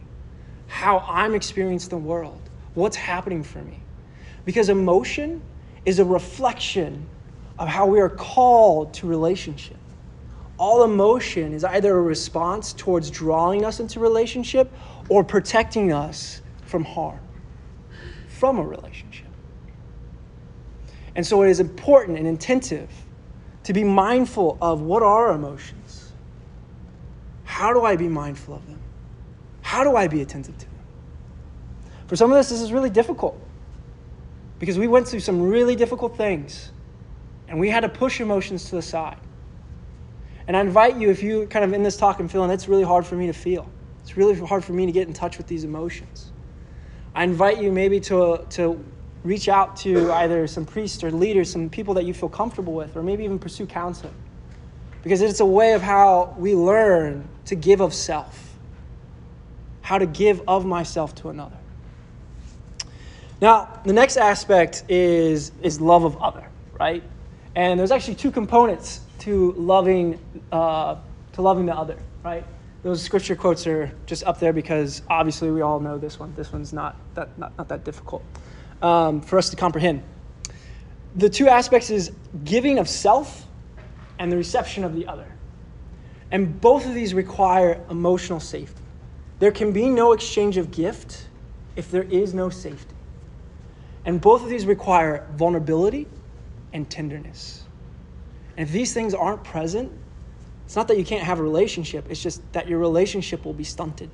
how 0.68 1.00
I'm 1.08 1.36
experiencing 1.36 1.90
the 1.90 1.98
world, 1.98 2.42
what's 2.74 2.96
happening 2.96 3.44
for 3.44 3.62
me. 3.62 3.80
Because 4.46 4.70
emotion 4.70 5.42
is 5.86 6.00
a 6.00 6.06
reflection 6.06 7.08
of 7.60 7.68
how 7.68 7.86
we 7.86 8.00
are 8.00 8.10
called 8.10 8.94
to 8.96 9.08
relationship. 9.08 9.78
All 10.58 10.84
emotion 10.84 11.54
is 11.54 11.64
either 11.64 11.96
a 11.96 12.02
response 12.02 12.74
towards 12.74 13.10
drawing 13.10 13.66
us 13.66 13.80
into 13.80 14.00
relationship 14.00 14.72
or 15.10 15.24
protecting 15.24 15.92
us 15.92 16.42
from 16.66 16.84
harm 16.84 17.20
from 18.42 18.58
a 18.58 18.64
relationship. 18.64 19.28
And 21.16 21.24
so 21.24 21.44
it 21.44 21.50
is 21.52 21.60
important 21.60 22.18
and 22.18 22.26
attentive 22.26 22.90
to 23.66 23.72
be 23.72 23.84
mindful 23.84 24.58
of 24.60 24.82
what 24.82 25.04
are 25.04 25.28
our 25.28 25.36
emotions 25.36 25.81
how 27.62 27.74
do 27.74 27.84
I 27.84 27.96
be 27.96 28.08
mindful 28.08 28.56
of 28.56 28.66
them? 28.66 28.80
How 29.62 29.84
do 29.84 29.96
I 29.96 30.08
be 30.08 30.24
attentive 30.24 30.58
to 30.58 30.66
them? 30.66 30.84
For 32.08 32.16
some 32.16 32.32
of 32.32 32.38
us, 32.40 32.50
this 32.50 32.60
is 32.60 32.74
really 32.74 32.90
difficult 32.90 33.40
because 34.58 34.80
we 34.80 34.88
went 34.88 35.08
through 35.08 35.20
some 35.20 35.40
really 35.40 35.76
difficult 35.76 36.18
things 36.18 36.72
and 37.48 37.60
we 37.60 37.70
had 37.70 37.82
to 37.82 37.90
push 37.90 38.20
emotions 38.20 38.66
to 38.70 38.78
the 38.78 38.82
side. 38.82 39.20
And 40.48 40.58
I 40.58 40.62
invite 40.62 40.98
you, 40.98 41.12
if 41.12 41.22
you 41.22 41.46
kind 41.52 41.64
of 41.64 41.72
in 41.72 41.84
this 41.84 41.98
talk 41.98 42.20
and 42.20 42.32
feeling 42.32 42.50
it's 42.50 42.68
really 42.68 42.82
hard 42.82 43.06
for 43.06 43.16
me 43.16 43.28
to 43.28 43.34
feel, 43.34 43.70
it's 44.02 44.18
really 44.18 44.34
hard 44.40 44.66
for 44.66 44.74
me 44.74 44.88
to 44.88 44.92
get 44.92 45.08
in 45.08 45.14
touch 45.14 45.38
with 45.38 45.46
these 45.46 45.64
emotions. 45.64 46.32
I 47.14 47.26
invite 47.26 47.62
you 47.62 47.72
maybe 47.72 48.00
to, 48.00 48.44
to 48.58 48.84
reach 49.24 49.50
out 49.50 49.76
to 49.86 50.12
either 50.14 50.48
some 50.48 50.66
priests 50.66 51.04
or 51.04 51.12
leaders, 51.12 51.52
some 51.52 51.70
people 51.70 51.94
that 51.94 52.06
you 52.06 52.16
feel 52.16 52.30
comfortable 52.30 52.74
with, 52.74 52.98
or 52.98 53.04
maybe 53.04 53.24
even 53.24 53.38
pursue 53.38 53.68
counseling 53.68 54.16
because 55.04 55.22
it's 55.22 55.40
a 55.40 55.46
way 55.46 55.74
of 55.74 55.82
how 55.82 56.36
we 56.38 56.56
learn 56.56 57.28
to 57.46 57.56
give 57.56 57.82
of 57.82 57.94
self, 57.94 58.56
how 59.82 59.98
to 59.98 60.06
give 60.06 60.42
of 60.48 60.66
myself 60.66 61.16
to 61.16 61.30
another. 61.30 61.58
Now, 63.42 63.80
the 63.84 63.94
next 63.94 64.18
aspect 64.18 64.84
is, 64.88 65.52
is 65.64 65.82
love 65.82 66.04
of 66.04 66.22
other, 66.22 66.48
right? 66.80 67.04
And 67.56 67.80
there's 67.80 67.92
actually 67.92 68.16
two 68.16 68.32
components 68.32 69.02
to 69.20 69.54
loving, 69.54 70.20
uh, 70.52 70.98
to 71.34 71.42
loving 71.42 71.66
the 71.66 71.76
other, 71.76 71.98
right? 72.24 72.46
Those 72.84 73.02
scripture 73.02 73.36
quotes 73.36 73.66
are 73.68 73.92
just 74.06 74.24
up 74.24 74.40
there 74.40 74.54
because 74.54 75.02
obviously 75.10 75.52
we 75.52 75.62
all 75.62 75.80
know 75.80 75.98
this 75.98 76.20
one. 76.20 76.34
This 76.36 76.52
one's 76.52 76.74
not 76.74 76.96
that, 77.16 77.38
not, 77.38 77.56
not 77.58 77.68
that 77.70 77.84
difficult 77.84 78.24
um, 78.82 79.22
for 79.22 79.38
us 79.38 79.50
to 79.50 79.56
comprehend. 79.56 80.04
The 81.16 81.30
two 81.30 81.48
aspects 81.48 81.90
is 81.90 82.12
giving 82.44 82.80
of 82.80 82.88
self 82.88 83.46
and 84.22 84.32
the 84.32 84.38
reception 84.38 84.84
of 84.84 84.94
the 84.94 85.08
other. 85.08 85.26
And 86.30 86.62
both 86.62 86.86
of 86.86 86.94
these 86.94 87.12
require 87.12 87.84
emotional 87.90 88.40
safety. 88.40 88.84
There 89.40 89.52
can 89.52 89.72
be 89.72 89.90
no 89.90 90.12
exchange 90.12 90.58
of 90.58 90.70
gift 90.70 91.26
if 91.76 91.90
there 91.90 92.04
is 92.04 92.32
no 92.32 92.52
safety. 92.52 92.94
And 94.06 94.22
both 94.22 94.44
of 94.44 94.50
these 94.50 94.68
require 94.68 95.28
vulnerability 95.34 96.08
and 96.72 96.88
tenderness. 96.88 97.64
And 98.58 98.68
if 98.68 98.72
these 98.72 98.94
things 98.94 99.16
aren't 99.16 99.44
present, 99.44 99.92
it's 100.68 100.76
not 100.76 100.88
that 100.90 101.00
you 101.00 101.04
can't 101.04 101.24
have 101.24 101.40
a 101.40 101.44
relationship, 101.44 102.06
it's 102.08 102.22
just 102.22 102.44
that 102.54 102.68
your 102.68 102.78
relationship 102.78 103.44
will 103.44 103.54
be 103.54 103.64
stunted. 103.64 104.12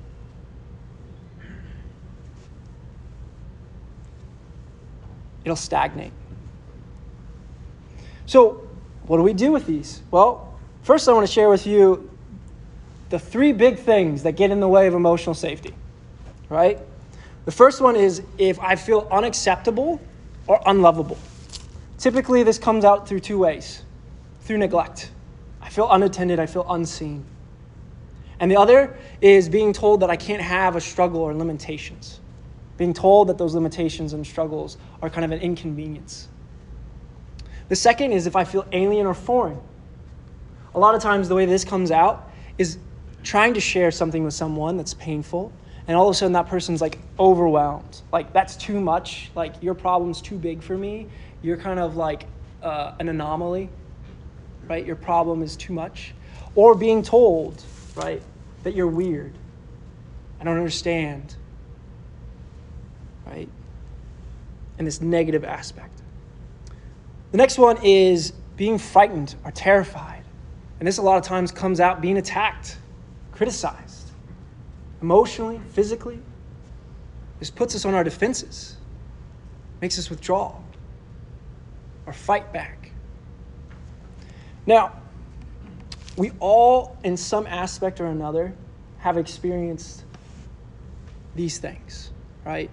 It'll 5.44 5.54
stagnate. 5.54 6.12
So, 8.24 8.67
what 9.08 9.16
do 9.16 9.22
we 9.22 9.32
do 9.32 9.50
with 9.50 9.66
these? 9.66 10.02
Well, 10.10 10.54
first 10.82 11.08
I 11.08 11.12
want 11.12 11.26
to 11.26 11.32
share 11.32 11.48
with 11.48 11.66
you 11.66 12.10
the 13.08 13.18
three 13.18 13.52
big 13.52 13.78
things 13.78 14.22
that 14.22 14.32
get 14.32 14.50
in 14.50 14.60
the 14.60 14.68
way 14.68 14.86
of 14.86 14.94
emotional 14.94 15.34
safety, 15.34 15.74
right? 16.48 16.78
The 17.46 17.52
first 17.52 17.80
one 17.80 17.96
is 17.96 18.22
if 18.36 18.60
I 18.60 18.76
feel 18.76 19.08
unacceptable 19.10 20.00
or 20.46 20.60
unlovable. 20.66 21.18
Typically, 21.98 22.42
this 22.42 22.58
comes 22.58 22.84
out 22.84 23.08
through 23.08 23.20
two 23.20 23.38
ways 23.38 23.82
through 24.42 24.56
neglect. 24.56 25.10
I 25.60 25.68
feel 25.68 25.90
unattended, 25.90 26.40
I 26.40 26.46
feel 26.46 26.64
unseen. 26.70 27.22
And 28.40 28.50
the 28.50 28.56
other 28.56 28.96
is 29.20 29.48
being 29.48 29.74
told 29.74 30.00
that 30.00 30.08
I 30.08 30.16
can't 30.16 30.40
have 30.40 30.74
a 30.74 30.80
struggle 30.80 31.20
or 31.20 31.34
limitations. 31.34 32.20
Being 32.78 32.94
told 32.94 33.28
that 33.28 33.36
those 33.36 33.54
limitations 33.54 34.14
and 34.14 34.26
struggles 34.26 34.78
are 35.02 35.10
kind 35.10 35.24
of 35.26 35.32
an 35.32 35.40
inconvenience. 35.40 36.28
The 37.68 37.76
second 37.76 38.12
is 38.12 38.26
if 38.26 38.36
I 38.36 38.44
feel 38.44 38.66
alien 38.72 39.06
or 39.06 39.14
foreign. 39.14 39.60
A 40.74 40.78
lot 40.78 40.94
of 40.94 41.02
times, 41.02 41.28
the 41.28 41.34
way 41.34 41.46
this 41.46 41.64
comes 41.64 41.90
out 41.90 42.30
is 42.56 42.78
trying 43.22 43.54
to 43.54 43.60
share 43.60 43.90
something 43.90 44.24
with 44.24 44.34
someone 44.34 44.76
that's 44.76 44.94
painful, 44.94 45.52
and 45.86 45.96
all 45.96 46.08
of 46.08 46.12
a 46.12 46.14
sudden 46.14 46.32
that 46.32 46.46
person's 46.46 46.80
like 46.80 46.98
overwhelmed. 47.18 48.02
Like, 48.12 48.32
that's 48.32 48.56
too 48.56 48.80
much. 48.80 49.30
Like, 49.34 49.62
your 49.62 49.74
problem's 49.74 50.20
too 50.20 50.36
big 50.36 50.62
for 50.62 50.76
me. 50.76 51.08
You're 51.42 51.56
kind 51.56 51.78
of 51.78 51.96
like 51.96 52.26
uh, 52.62 52.94
an 52.98 53.08
anomaly, 53.08 53.70
right? 54.68 54.84
Your 54.84 54.96
problem 54.96 55.42
is 55.42 55.56
too 55.56 55.72
much. 55.72 56.14
Or 56.54 56.74
being 56.74 57.02
told, 57.02 57.62
right, 57.94 58.22
that 58.62 58.74
you're 58.74 58.88
weird. 58.88 59.32
I 60.40 60.44
don't 60.44 60.56
understand, 60.56 61.34
right? 63.26 63.48
And 64.78 64.86
this 64.86 65.00
negative 65.00 65.44
aspect. 65.44 65.97
The 67.30 67.36
next 67.38 67.58
one 67.58 67.78
is 67.82 68.32
being 68.56 68.78
frightened 68.78 69.34
or 69.44 69.50
terrified. 69.50 70.24
And 70.78 70.86
this 70.86 70.98
a 70.98 71.02
lot 71.02 71.18
of 71.18 71.24
times 71.24 71.50
comes 71.50 71.80
out 71.80 72.00
being 72.00 72.18
attacked, 72.18 72.78
criticized, 73.32 74.10
emotionally, 75.02 75.60
physically. 75.72 76.20
This 77.38 77.50
puts 77.50 77.74
us 77.74 77.84
on 77.84 77.94
our 77.94 78.04
defenses, 78.04 78.76
makes 79.80 79.98
us 79.98 80.10
withdraw 80.10 80.56
or 82.06 82.12
fight 82.12 82.52
back. 82.52 82.92
Now, 84.66 85.00
we 86.16 86.32
all, 86.40 86.96
in 87.04 87.16
some 87.16 87.46
aspect 87.46 88.00
or 88.00 88.06
another, 88.06 88.54
have 88.98 89.16
experienced 89.16 90.04
these 91.36 91.58
things, 91.58 92.10
right? 92.44 92.70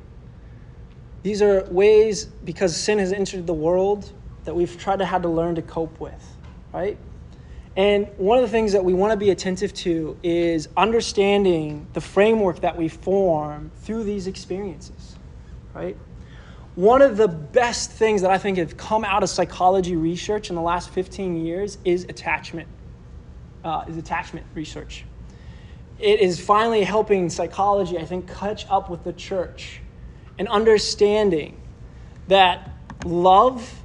These 1.22 1.41
are 1.41 1.63
ways, 1.65 2.26
because 2.26 2.76
sin 2.76 3.00
has 3.00 3.13
entered 3.13 3.46
the 3.46 3.54
world, 3.54 4.12
that 4.45 4.55
we've 4.55 4.77
tried 4.77 4.99
to 4.99 5.05
have 5.05 5.23
to 5.23 5.29
learn 5.29 5.55
to 5.55 5.62
cope 5.62 5.99
with, 5.99 6.38
right? 6.73 6.97
And 7.75 8.08
one 8.17 8.38
of 8.38 8.43
the 8.43 8.49
things 8.49 8.71
that 8.71 8.86
we 8.86 8.93
want 8.93 9.12
to 9.12 9.17
be 9.17 9.31
attentive 9.31 9.73
to 9.73 10.17
is 10.23 10.69
understanding 10.77 11.88
the 11.93 12.01
framework 12.01 12.62
that 12.62 12.77
we 12.77 12.88
form 12.88 13.71
through 13.81 14.05
these 14.05 14.27
experiences, 14.27 15.17
right? 15.73 15.97
One 16.75 17.01
of 17.01 17.17
the 17.17 17.27
best 17.27 17.91
things 17.91 18.21
that 18.21 18.31
I 18.31 18.38
think 18.38 18.58
have 18.58 18.77
come 18.77 19.03
out 19.03 19.23
of 19.23 19.29
psychology 19.29 19.95
research 19.95 20.49
in 20.49 20.55
the 20.55 20.62
last 20.62 20.89
15 20.89 21.45
years 21.45 21.77
is 21.84 22.05
attachment, 22.05 22.67
uh, 23.63 23.84
is 23.88 23.97
attachment 23.97 24.45
research. 24.53 25.05
It 25.99 26.19
is 26.19 26.39
finally 26.39 26.84
helping 26.84 27.29
psychology, 27.29 27.97
I 27.97 28.05
think, 28.05 28.34
catch 28.34 28.65
up 28.69 28.89
with 28.89 29.03
the 29.03 29.13
church 29.13 29.81
and 30.38 30.47
understanding 30.47 31.62
that 32.27 32.69
love 33.05 33.81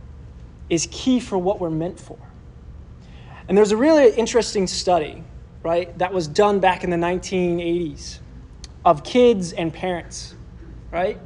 is 0.70 0.88
key 0.90 1.20
for 1.20 1.36
what 1.36 1.60
we're 1.60 1.68
meant 1.68 2.00
for. 2.00 2.18
And 3.48 3.58
there's 3.58 3.72
a 3.72 3.76
really 3.76 4.14
interesting 4.14 4.66
study, 4.68 5.24
right, 5.62 5.96
that 5.98 6.12
was 6.12 6.28
done 6.28 6.60
back 6.60 6.84
in 6.84 6.90
the 6.90 6.96
1980s 6.96 8.20
of 8.84 9.04
kids 9.04 9.52
and 9.52 9.72
parents, 9.72 10.36
right? 10.92 11.18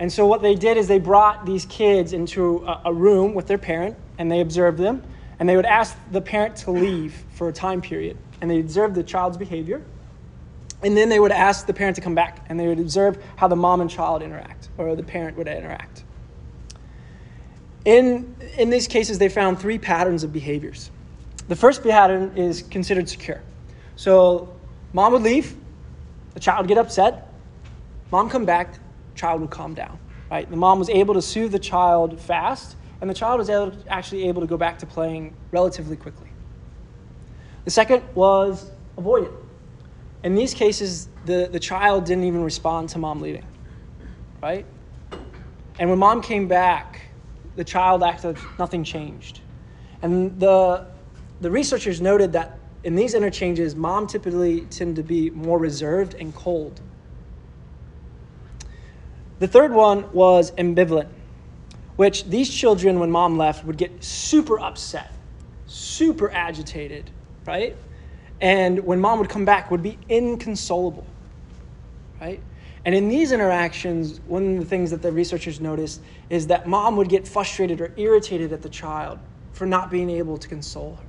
And 0.00 0.12
so 0.12 0.26
what 0.26 0.42
they 0.42 0.54
did 0.54 0.76
is 0.76 0.88
they 0.88 0.98
brought 0.98 1.46
these 1.46 1.64
kids 1.66 2.12
into 2.12 2.64
a, 2.66 2.82
a 2.86 2.92
room 2.92 3.34
with 3.34 3.46
their 3.46 3.58
parent 3.58 3.96
and 4.18 4.30
they 4.30 4.40
observed 4.40 4.78
them 4.78 5.02
and 5.38 5.48
they 5.48 5.56
would 5.56 5.66
ask 5.66 5.96
the 6.10 6.20
parent 6.20 6.56
to 6.56 6.70
leave 6.70 7.24
for 7.30 7.48
a 7.48 7.52
time 7.52 7.80
period 7.80 8.16
and 8.40 8.50
they 8.50 8.58
observed 8.58 8.94
the 8.94 9.02
child's 9.02 9.36
behavior. 9.36 9.82
And 10.82 10.96
then 10.96 11.10
they 11.10 11.20
would 11.20 11.32
ask 11.32 11.66
the 11.66 11.74
parent 11.74 11.96
to 11.96 12.02
come 12.02 12.14
back 12.14 12.44
and 12.48 12.58
they 12.58 12.66
would 12.66 12.80
observe 12.80 13.22
how 13.36 13.46
the 13.48 13.56
mom 13.56 13.80
and 13.80 13.90
child 13.90 14.22
interact 14.22 14.70
or 14.78 14.96
the 14.96 15.02
parent 15.02 15.36
would 15.36 15.46
interact. 15.46 16.04
In, 17.84 18.36
in 18.58 18.70
these 18.70 18.86
cases, 18.86 19.18
they 19.18 19.28
found 19.28 19.58
three 19.58 19.78
patterns 19.78 20.22
of 20.22 20.32
behaviors. 20.32 20.90
The 21.48 21.56
first 21.56 21.82
pattern 21.82 22.36
is 22.36 22.62
considered 22.62 23.08
secure. 23.08 23.42
So 23.96 24.54
mom 24.92 25.12
would 25.12 25.22
leave, 25.22 25.56
the 26.34 26.40
child 26.40 26.60
would 26.60 26.68
get 26.68 26.78
upset, 26.78 27.32
mom 28.10 28.28
come 28.28 28.44
back, 28.44 28.74
child 29.14 29.40
would 29.40 29.50
calm 29.50 29.74
down. 29.74 29.98
Right? 30.30 30.48
The 30.48 30.56
mom 30.56 30.78
was 30.78 30.88
able 30.90 31.14
to 31.14 31.22
soothe 31.22 31.52
the 31.52 31.58
child 31.58 32.20
fast, 32.20 32.76
and 33.00 33.08
the 33.08 33.14
child 33.14 33.38
was 33.38 33.50
able, 33.50 33.72
actually 33.88 34.28
able 34.28 34.40
to 34.42 34.46
go 34.46 34.56
back 34.56 34.78
to 34.78 34.86
playing 34.86 35.34
relatively 35.50 35.96
quickly. 35.96 36.28
The 37.64 37.70
second 37.70 38.02
was 38.14 38.70
avoidant. 38.96 39.34
In 40.22 40.34
these 40.34 40.54
cases, 40.54 41.08
the, 41.24 41.48
the 41.50 41.58
child 41.58 42.04
didn't 42.04 42.24
even 42.24 42.44
respond 42.44 42.90
to 42.90 42.98
mom 42.98 43.20
leaving. 43.20 43.46
Right? 44.42 44.66
And 45.78 45.88
when 45.88 45.98
mom 45.98 46.22
came 46.22 46.46
back, 46.46 47.09
the 47.56 47.64
child 47.64 48.02
acted 48.02 48.38
nothing 48.58 48.84
changed. 48.84 49.40
And 50.02 50.38
the 50.40 50.86
the 51.40 51.50
researchers 51.50 52.00
noted 52.00 52.32
that 52.32 52.58
in 52.84 52.94
these 52.94 53.14
interchanges, 53.14 53.74
mom 53.74 54.06
typically 54.06 54.62
tend 54.62 54.96
to 54.96 55.02
be 55.02 55.30
more 55.30 55.58
reserved 55.58 56.14
and 56.14 56.34
cold. 56.34 56.80
The 59.38 59.48
third 59.48 59.72
one 59.72 60.10
was 60.12 60.50
ambivalent, 60.52 61.08
which 61.96 62.24
these 62.24 62.52
children, 62.52 62.98
when 62.98 63.10
mom 63.10 63.38
left, 63.38 63.64
would 63.64 63.78
get 63.78 64.04
super 64.04 64.60
upset, 64.60 65.12
super 65.66 66.30
agitated, 66.30 67.10
right? 67.46 67.76
And 68.40 68.80
when 68.84 69.00
mom 69.00 69.18
would 69.18 69.28
come 69.30 69.44
back, 69.44 69.70
would 69.70 69.82
be 69.82 69.98
inconsolable, 70.08 71.06
right? 72.20 72.40
And 72.84 72.94
in 72.94 73.08
these 73.08 73.32
interactions, 73.32 74.20
one 74.26 74.54
of 74.54 74.60
the 74.60 74.64
things 74.64 74.90
that 74.90 75.02
the 75.02 75.12
researchers 75.12 75.60
noticed 75.60 76.00
is 76.30 76.46
that 76.46 76.66
mom 76.66 76.96
would 76.96 77.08
get 77.08 77.28
frustrated 77.28 77.80
or 77.80 77.92
irritated 77.96 78.52
at 78.52 78.62
the 78.62 78.68
child 78.68 79.18
for 79.52 79.66
not 79.66 79.90
being 79.90 80.08
able 80.08 80.38
to 80.38 80.48
console 80.48 80.96
her. 80.96 81.04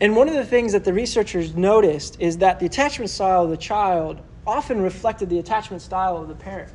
And 0.00 0.16
one 0.16 0.28
of 0.28 0.34
the 0.34 0.44
things 0.44 0.72
that 0.72 0.84
the 0.84 0.92
researchers 0.92 1.54
noticed 1.54 2.20
is 2.20 2.38
that 2.38 2.60
the 2.60 2.66
attachment 2.66 3.10
style 3.10 3.44
of 3.44 3.50
the 3.50 3.56
child 3.56 4.20
often 4.46 4.80
reflected 4.80 5.30
the 5.30 5.38
attachment 5.38 5.82
style 5.82 6.16
of 6.16 6.28
the 6.28 6.34
parent. 6.34 6.72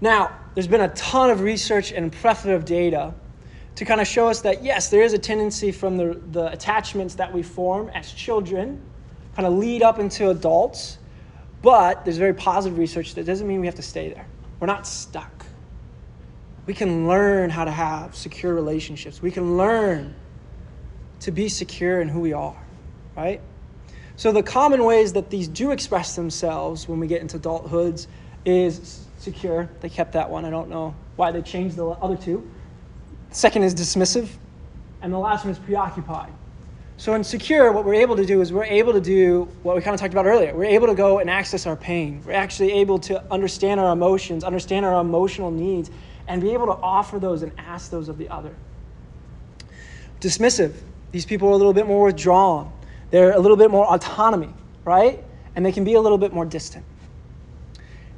Now, 0.00 0.38
there's 0.54 0.66
been 0.66 0.82
a 0.82 0.88
ton 0.90 1.30
of 1.30 1.40
research 1.40 1.92
and 1.92 2.12
plethora 2.12 2.54
of 2.54 2.64
data 2.64 3.14
to 3.76 3.84
kind 3.84 4.00
of 4.00 4.06
show 4.06 4.28
us 4.28 4.42
that 4.42 4.62
yes, 4.62 4.90
there 4.90 5.02
is 5.02 5.14
a 5.14 5.18
tendency 5.18 5.72
from 5.72 5.96
the, 5.96 6.20
the 6.32 6.52
attachments 6.52 7.14
that 7.14 7.32
we 7.32 7.42
form 7.42 7.88
as 7.94 8.12
children, 8.12 8.82
kind 9.34 9.46
of 9.46 9.54
lead 9.54 9.82
up 9.82 9.98
into 9.98 10.30
adults, 10.30 10.98
but 11.62 12.04
there's 12.04 12.18
very 12.18 12.34
positive 12.34 12.78
research 12.78 13.14
that 13.14 13.24
doesn't 13.24 13.46
mean 13.46 13.60
we 13.60 13.66
have 13.66 13.74
to 13.76 13.82
stay 13.82 14.08
there. 14.08 14.26
We're 14.60 14.66
not 14.66 14.86
stuck. 14.86 15.44
We 16.66 16.74
can 16.74 17.08
learn 17.08 17.50
how 17.50 17.64
to 17.64 17.70
have 17.70 18.14
secure 18.14 18.54
relationships. 18.54 19.20
We 19.20 19.30
can 19.30 19.56
learn 19.56 20.14
to 21.20 21.30
be 21.30 21.48
secure 21.48 22.00
in 22.00 22.08
who 22.08 22.20
we 22.20 22.32
are, 22.32 22.56
right? 23.16 23.40
So, 24.16 24.30
the 24.30 24.42
common 24.42 24.84
ways 24.84 25.12
that 25.14 25.28
these 25.28 25.48
do 25.48 25.72
express 25.72 26.14
themselves 26.14 26.88
when 26.88 27.00
we 27.00 27.06
get 27.06 27.20
into 27.20 27.38
adulthoods 27.38 28.06
is 28.44 29.06
secure. 29.18 29.68
They 29.80 29.88
kept 29.88 30.12
that 30.12 30.30
one. 30.30 30.44
I 30.44 30.50
don't 30.50 30.68
know 30.68 30.94
why 31.16 31.32
they 31.32 31.42
changed 31.42 31.76
the 31.76 31.86
other 31.86 32.16
two. 32.16 32.48
Second 33.30 33.64
is 33.64 33.74
dismissive. 33.74 34.28
And 35.02 35.12
the 35.12 35.18
last 35.18 35.44
one 35.44 35.52
is 35.52 35.58
preoccupied. 35.58 36.32
So, 37.04 37.12
in 37.12 37.22
secure, 37.22 37.70
what 37.70 37.84
we're 37.84 38.00
able 38.00 38.16
to 38.16 38.24
do 38.24 38.40
is 38.40 38.50
we're 38.50 38.64
able 38.64 38.94
to 38.94 39.00
do 39.00 39.46
what 39.62 39.76
we 39.76 39.82
kind 39.82 39.92
of 39.92 40.00
talked 40.00 40.14
about 40.14 40.24
earlier. 40.24 40.54
We're 40.54 40.64
able 40.64 40.86
to 40.86 40.94
go 40.94 41.18
and 41.18 41.28
access 41.28 41.66
our 41.66 41.76
pain. 41.76 42.22
We're 42.24 42.32
actually 42.32 42.72
able 42.72 42.98
to 43.00 43.22
understand 43.30 43.78
our 43.78 43.92
emotions, 43.92 44.42
understand 44.42 44.86
our 44.86 44.98
emotional 45.02 45.50
needs, 45.50 45.90
and 46.28 46.40
be 46.40 46.54
able 46.54 46.64
to 46.64 46.72
offer 46.72 47.18
those 47.18 47.42
and 47.42 47.52
ask 47.58 47.90
those 47.90 48.08
of 48.08 48.16
the 48.16 48.30
other. 48.30 48.54
Dismissive 50.20 50.72
these 51.12 51.26
people 51.26 51.48
are 51.48 51.52
a 51.52 51.56
little 51.58 51.74
bit 51.74 51.86
more 51.86 52.06
withdrawn. 52.06 52.72
They're 53.10 53.32
a 53.32 53.38
little 53.38 53.58
bit 53.58 53.70
more 53.70 53.84
autonomy, 53.84 54.54
right? 54.86 55.22
And 55.56 55.66
they 55.66 55.72
can 55.72 55.84
be 55.84 55.92
a 55.92 56.00
little 56.00 56.16
bit 56.16 56.32
more 56.32 56.46
distant. 56.46 56.86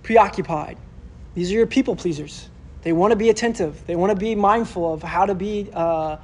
Preoccupied. 0.05 0.79
These 1.35 1.51
are 1.51 1.55
your 1.55 1.67
people 1.67 1.97
pleasers. 1.97 2.49
They 2.83 2.93
want 2.93 3.11
to 3.11 3.17
be 3.17 3.31
attentive. 3.31 3.85
They 3.89 3.97
want 3.97 4.11
to 4.11 4.17
be 4.17 4.37
mindful 4.37 4.95
of 4.95 5.03
how 5.03 5.27
to 5.27 5.35
be 5.35 5.71
uh, 5.75 6.19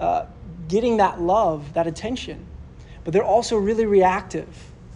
uh, 0.00 0.26
getting 0.72 0.96
that 0.96 1.20
love, 1.20 1.74
that 1.74 1.86
attention. 1.86 2.46
But 3.04 3.12
they're 3.12 3.22
also 3.22 3.58
really 3.58 3.84
reactive 3.84 4.48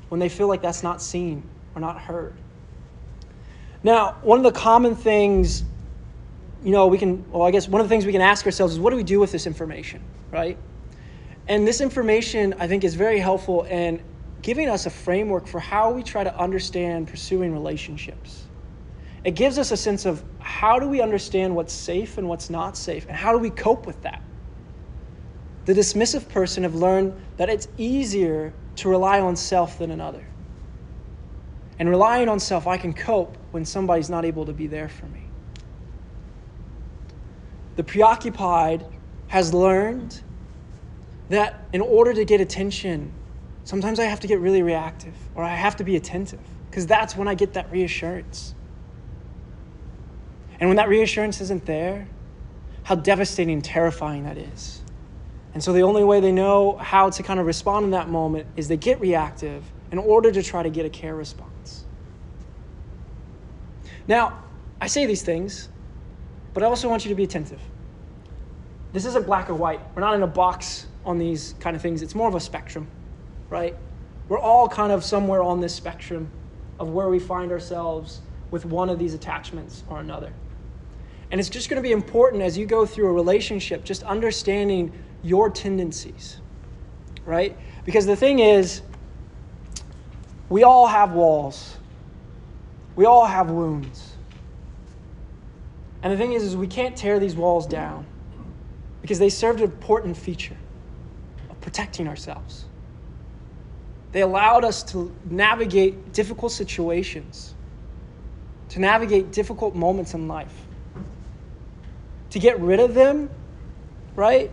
when 0.09 0.19
they 0.19 0.31
feel 0.31 0.49
like 0.49 0.63
that's 0.63 0.83
not 0.83 1.03
seen 1.03 1.43
or 1.75 1.83
not 1.83 2.01
heard. 2.01 2.33
Now, 3.83 4.17
one 4.23 4.39
of 4.39 4.45
the 4.45 4.59
common 4.59 4.97
things, 4.97 5.65
you 6.65 6.73
know, 6.73 6.87
we 6.87 6.97
can, 6.97 7.31
well, 7.31 7.43
I 7.43 7.51
guess 7.51 7.69
one 7.69 7.83
of 7.83 7.87
the 7.87 7.91
things 7.91 8.07
we 8.07 8.13
can 8.13 8.23
ask 8.23 8.47
ourselves 8.47 8.73
is 8.73 8.81
what 8.81 8.89
do 8.89 8.97
we 8.97 9.03
do 9.03 9.21
with 9.21 9.33
this 9.33 9.47
information, 9.47 10.01
right? 10.31 10.57
And 11.47 11.67
this 11.67 11.83
information, 11.83 12.55
I 12.59 12.69
think, 12.69 12.83
is 12.83 12.95
very 12.95 13.19
helpful 13.19 13.65
in 13.65 14.01
giving 14.41 14.71
us 14.71 14.87
a 14.87 14.91
framework 14.91 15.47
for 15.47 15.61
how 15.61 15.91
we 15.91 16.03
try 16.03 16.25
to 16.25 16.35
understand 16.39 17.09
pursuing 17.09 17.53
relationships. 17.53 18.45
It 19.25 19.33
gives 19.33 19.59
us 19.59 19.73
a 19.73 19.77
sense 19.77 20.07
of 20.07 20.25
how 20.39 20.79
do 20.79 20.89
we 20.89 21.03
understand 21.03 21.55
what's 21.55 21.75
safe 21.75 22.17
and 22.17 22.31
what's 22.31 22.49
not 22.49 22.79
safe, 22.79 23.05
and 23.09 23.15
how 23.15 23.33
do 23.33 23.39
we 23.39 23.51
cope 23.51 23.87
with 23.87 24.01
that. 24.03 24.23
The 25.67 25.75
dismissive 25.75 26.29
person 26.29 26.63
have 26.63 26.77
learned 26.77 27.13
that 27.37 27.49
it's 27.49 27.67
easier 27.77 28.53
to 28.77 28.89
rely 28.89 29.21
on 29.21 29.35
self 29.35 29.79
than 29.79 29.91
another. 29.91 30.25
And 31.79 31.91
relying 31.91 32.29
on 32.29 32.39
self, 32.39 32.69
I 32.69 32.79
can 32.79 32.95
cope 32.95 33.37
when 33.51 33.65
somebody's 33.65 34.09
not 34.09 34.25
able 34.25 34.47
to 34.47 34.53
be 34.53 34.69
there 34.69 34.89
for 34.89 35.07
me. 35.07 35.25
The 37.75 37.83
preoccupied 37.83 38.87
has 39.27 39.53
learned 39.53 40.23
that 41.31 41.65
in 41.73 41.81
order 41.81 42.15
to 42.15 42.25
get 42.25 42.41
attention, 42.41 43.13
sometimes 43.65 43.99
I 43.99 44.05
have 44.05 44.21
to 44.21 44.29
get 44.29 44.39
really 44.39 44.63
reactive 44.63 45.15
or 45.35 45.43
I 45.43 45.55
have 45.55 45.75
to 45.77 45.85
be 45.85 45.97
attentive 45.97 46.41
because 46.71 46.87
that's 46.87 47.17
when 47.17 47.27
I 47.27 47.35
get 47.35 47.55
that 47.55 47.71
reassurance. 47.73 48.55
And 50.61 50.71
when 50.71 50.77
that 50.77 50.89
reassurance 50.89 51.41
isn't 51.41 51.67
there, 51.67 52.07
how 52.85 52.95
devastating 52.95 53.55
and 53.55 53.65
terrifying 53.65 54.23
that 54.25 54.39
is. 54.39 54.83
And 55.57 55.65
so 55.65 55.73
the 55.73 55.81
only 55.81 56.05
way 56.05 56.21
they 56.21 56.33
know 56.33 56.77
how 56.77 57.09
to 57.09 57.23
kind 57.23 57.41
of 57.41 57.47
respond 57.47 57.87
in 57.87 57.93
that 57.93 58.11
moment 58.11 58.47
is 58.57 58.69
they 58.69 58.77
get 58.77 59.01
reactive 59.01 59.65
in 59.91 59.97
order 59.97 60.31
to 60.31 60.43
try 60.43 60.63
to 60.63 60.69
get 60.69 60.85
a 60.85 60.91
care 60.91 61.15
response. 61.15 61.87
Now, 64.07 64.45
I 64.83 64.87
say 64.87 65.07
these 65.07 65.23
things, 65.23 65.71
but 66.53 66.63
I 66.63 66.67
also 66.67 66.91
want 66.91 67.07
you 67.07 67.09
to 67.09 67.15
be 67.15 67.25
attentive. 67.25 67.63
This 68.93 69.07
isn't 69.07 69.25
black 69.25 69.49
or 69.49 69.55
white. 69.55 69.81
We're 69.95 70.03
not 70.03 70.15
in 70.15 70.23
a 70.25 70.27
box 70.27 70.89
on 71.07 71.17
these 71.17 71.55
kind 71.59 71.75
of 71.75 71.81
things. 71.81 72.03
It's 72.03 72.15
more 72.15 72.29
of 72.29 72.35
a 72.35 72.41
spectrum, 72.41 72.87
right? 73.49 73.75
We're 74.29 74.39
all 74.39 74.69
kind 74.69 74.93
of 74.93 75.03
somewhere 75.03 75.43
on 75.43 75.63
this 75.63 75.75
spectrum 75.75 76.31
of 76.79 76.91
where 76.91 77.09
we 77.09 77.19
find 77.19 77.51
ourselves 77.51 78.21
with 78.51 78.67
one 78.67 78.91
of 78.91 78.99
these 78.99 79.15
attachments 79.15 79.85
or 79.89 80.01
another. 80.01 80.35
And 81.31 81.41
it's 81.41 81.49
just 81.49 81.71
going 81.71 81.83
to 81.83 81.89
be 81.89 81.93
important 81.93 82.43
as 82.43 82.59
you 82.59 82.67
go 82.67 82.85
through 82.85 83.09
a 83.09 83.13
relationship, 83.13 83.85
just 83.85 84.03
understanding 84.03 84.93
your 85.27 85.51
tendencies, 85.51 86.39
right? 87.25 87.57
Because 87.85 88.07
the 88.07 88.17
thing 88.17 88.39
is, 88.39 88.83
we 90.49 90.63
all 90.63 90.87
have 90.87 91.13
walls, 91.13 91.77
we 92.95 93.05
all 93.05 93.27
have 93.27 93.51
wounds. 93.51 94.13
And 96.03 96.13
the 96.13 96.17
thing 96.17 96.35
is, 96.35 96.45
is 96.45 96.57
we 96.57 96.69
can't 96.69 96.97
tear 96.97 97.19
these 97.19 97.35
walls 97.35 97.67
down 97.67 98.07
because 99.03 99.19
they 99.19 99.29
served 99.29 99.61
an 99.61 99.65
important 99.65 100.17
feature 100.17 100.57
of 101.51 101.61
protecting 101.61 102.07
ourselves. 102.07 102.67
They 104.13 104.23
allowed 104.23 104.65
us 104.65 104.85
to 104.93 105.15
navigate 105.29 106.13
difficult 106.13 106.53
situations, 106.53 107.55
to 108.69 108.81
navigate 108.81 109.33
difficult 109.33 109.75
moments 109.75 110.15
in 110.15 110.29
life. 110.29 110.55
To 112.31 112.39
get 112.39 112.61
rid 112.61 112.81
of 112.81 112.95
them, 112.95 113.29
right, 114.15 114.51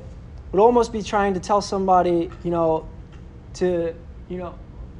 would 0.53 0.61
almost 0.61 0.93
be 0.93 1.01
trying 1.01 1.33
to 1.33 1.39
tell 1.39 1.61
somebody, 1.61 2.29
you 2.43 2.51
know, 2.51 2.87
to, 3.55 3.93
you 4.29 4.37
know, 4.37 4.55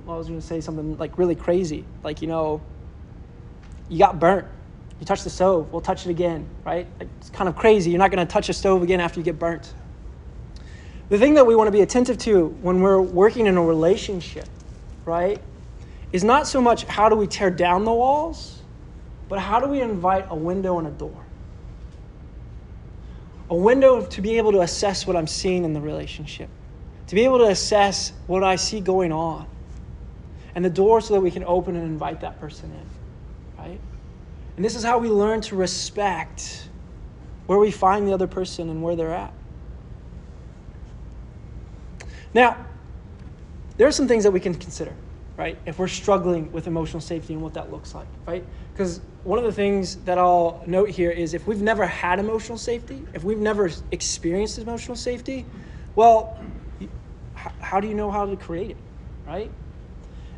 I 0.08 0.18
was 0.18 0.28
going 0.28 0.42
to 0.42 0.46
say 0.46 0.60
something 0.60 0.98
like 0.98 1.18
really 1.20 1.36
crazy, 1.36 1.86
like, 2.04 2.24
you 2.24 2.28
know, 2.28 2.60
you 3.88 4.00
got 4.00 4.20
burnt. 4.20 4.48
You 5.00 5.06
touch 5.06 5.24
the 5.24 5.30
stove, 5.30 5.72
we'll 5.72 5.82
touch 5.82 6.08
it 6.08 6.10
again, 6.10 6.48
right? 6.66 6.88
Like, 7.00 7.10
it's 7.20 7.30
kind 7.30 7.48
of 7.48 7.56
crazy. 7.56 7.92
You're 7.92 8.00
not 8.00 8.10
going 8.10 8.26
to 8.26 8.32
touch 8.32 8.50
a 8.50 8.54
stove 8.54 8.82
again 8.82 9.00
after 9.00 9.20
you 9.20 9.24
get 9.24 9.38
burnt. 9.38 9.74
The 11.10 11.20
thing 11.20 11.36
that 11.36 11.46
we 11.46 11.56
want 11.56 11.68
to 11.68 11.72
be 11.72 11.82
attentive 11.82 12.18
to 12.20 12.48
when 12.62 12.82
we're 12.82 13.02
working 13.02 13.46
in 13.46 13.56
a 13.56 13.64
relationship, 13.64 14.48
right, 15.06 15.40
is 16.12 16.24
not 16.24 16.48
so 16.48 16.62
much 16.62 16.86
how 16.86 17.10
do 17.10 17.16
we 17.16 17.28
tear 17.28 17.52
down 17.52 17.86
the 17.86 17.94
walls, 17.94 18.64
but 19.30 19.38
how 19.38 19.60
do 19.60 19.68
we 19.68 19.82
invite 19.82 20.26
a 20.30 20.36
window 20.36 20.80
and 20.80 20.88
a 20.88 20.92
door? 20.92 21.23
A 23.54 23.56
window 23.56 24.04
to 24.04 24.20
be 24.20 24.40
able 24.40 24.52
to 24.54 24.62
assess 24.62 25.06
what 25.06 25.16
I'm 25.16 25.28
seeing 25.28 25.64
in 25.64 25.74
the 25.74 25.80
relationship, 25.80 26.50
to 27.06 27.14
be 27.14 27.24
able 27.24 27.38
to 27.38 27.50
assess 27.50 28.12
what 28.26 28.44
I 28.44 28.56
see 28.56 28.82
going 28.82 29.12
on, 29.12 29.46
and 30.56 30.66
the 30.66 30.72
door 30.72 31.02
so 31.02 31.14
that 31.14 31.22
we 31.22 31.30
can 31.30 31.44
open 31.44 31.76
and 31.76 31.86
invite 31.86 32.22
that 32.22 32.40
person 32.40 32.72
in, 32.72 33.64
right? 33.64 33.80
And 34.56 34.66
this 34.66 34.76
is 34.76 34.84
how 34.84 34.98
we 34.98 35.08
learn 35.08 35.42
to 35.42 35.56
respect 35.56 36.68
where 37.46 37.60
we 37.60 37.70
find 37.70 38.08
the 38.08 38.14
other 38.14 38.26
person 38.26 38.72
and 38.72 38.82
where 38.82 38.96
they're 38.96 39.14
at. 39.14 39.36
Now, 42.34 42.58
there 43.78 43.88
are 43.88 43.92
some 43.92 44.08
things 44.08 44.24
that 44.24 44.32
we 44.32 44.40
can 44.40 44.56
consider, 44.56 44.96
right? 45.38 45.60
If 45.68 45.78
we're 45.78 45.88
struggling 45.88 46.52
with 46.52 46.66
emotional 46.66 47.02
safety 47.02 47.34
and 47.34 47.44
what 47.44 47.54
that 47.54 47.72
looks 47.72 47.94
like, 47.94 48.08
right? 48.26 48.44
Because 48.74 49.02
one 49.24 49.38
of 49.40 49.46
the 49.46 49.52
things 49.52 49.98
that 49.98 50.18
I'll 50.18 50.64
note 50.66 50.90
here 50.90 51.12
is 51.12 51.34
if 51.34 51.48
we've 51.48 51.62
never 51.62 51.86
had 51.86 52.20
emotional 52.20 52.58
safety, 52.58 53.04
if 53.14 53.24
we've 53.24 53.38
never 53.38 53.70
experienced 53.92 54.58
emotional 54.58 54.98
safety, 54.98 55.46
well, 55.96 56.38
how 57.62 57.80
do 57.80 57.88
you 57.88 57.94
know 57.94 58.10
how 58.10 58.26
to 58.26 58.36
create 58.36 58.72
it, 58.72 58.78
right? 59.28 59.52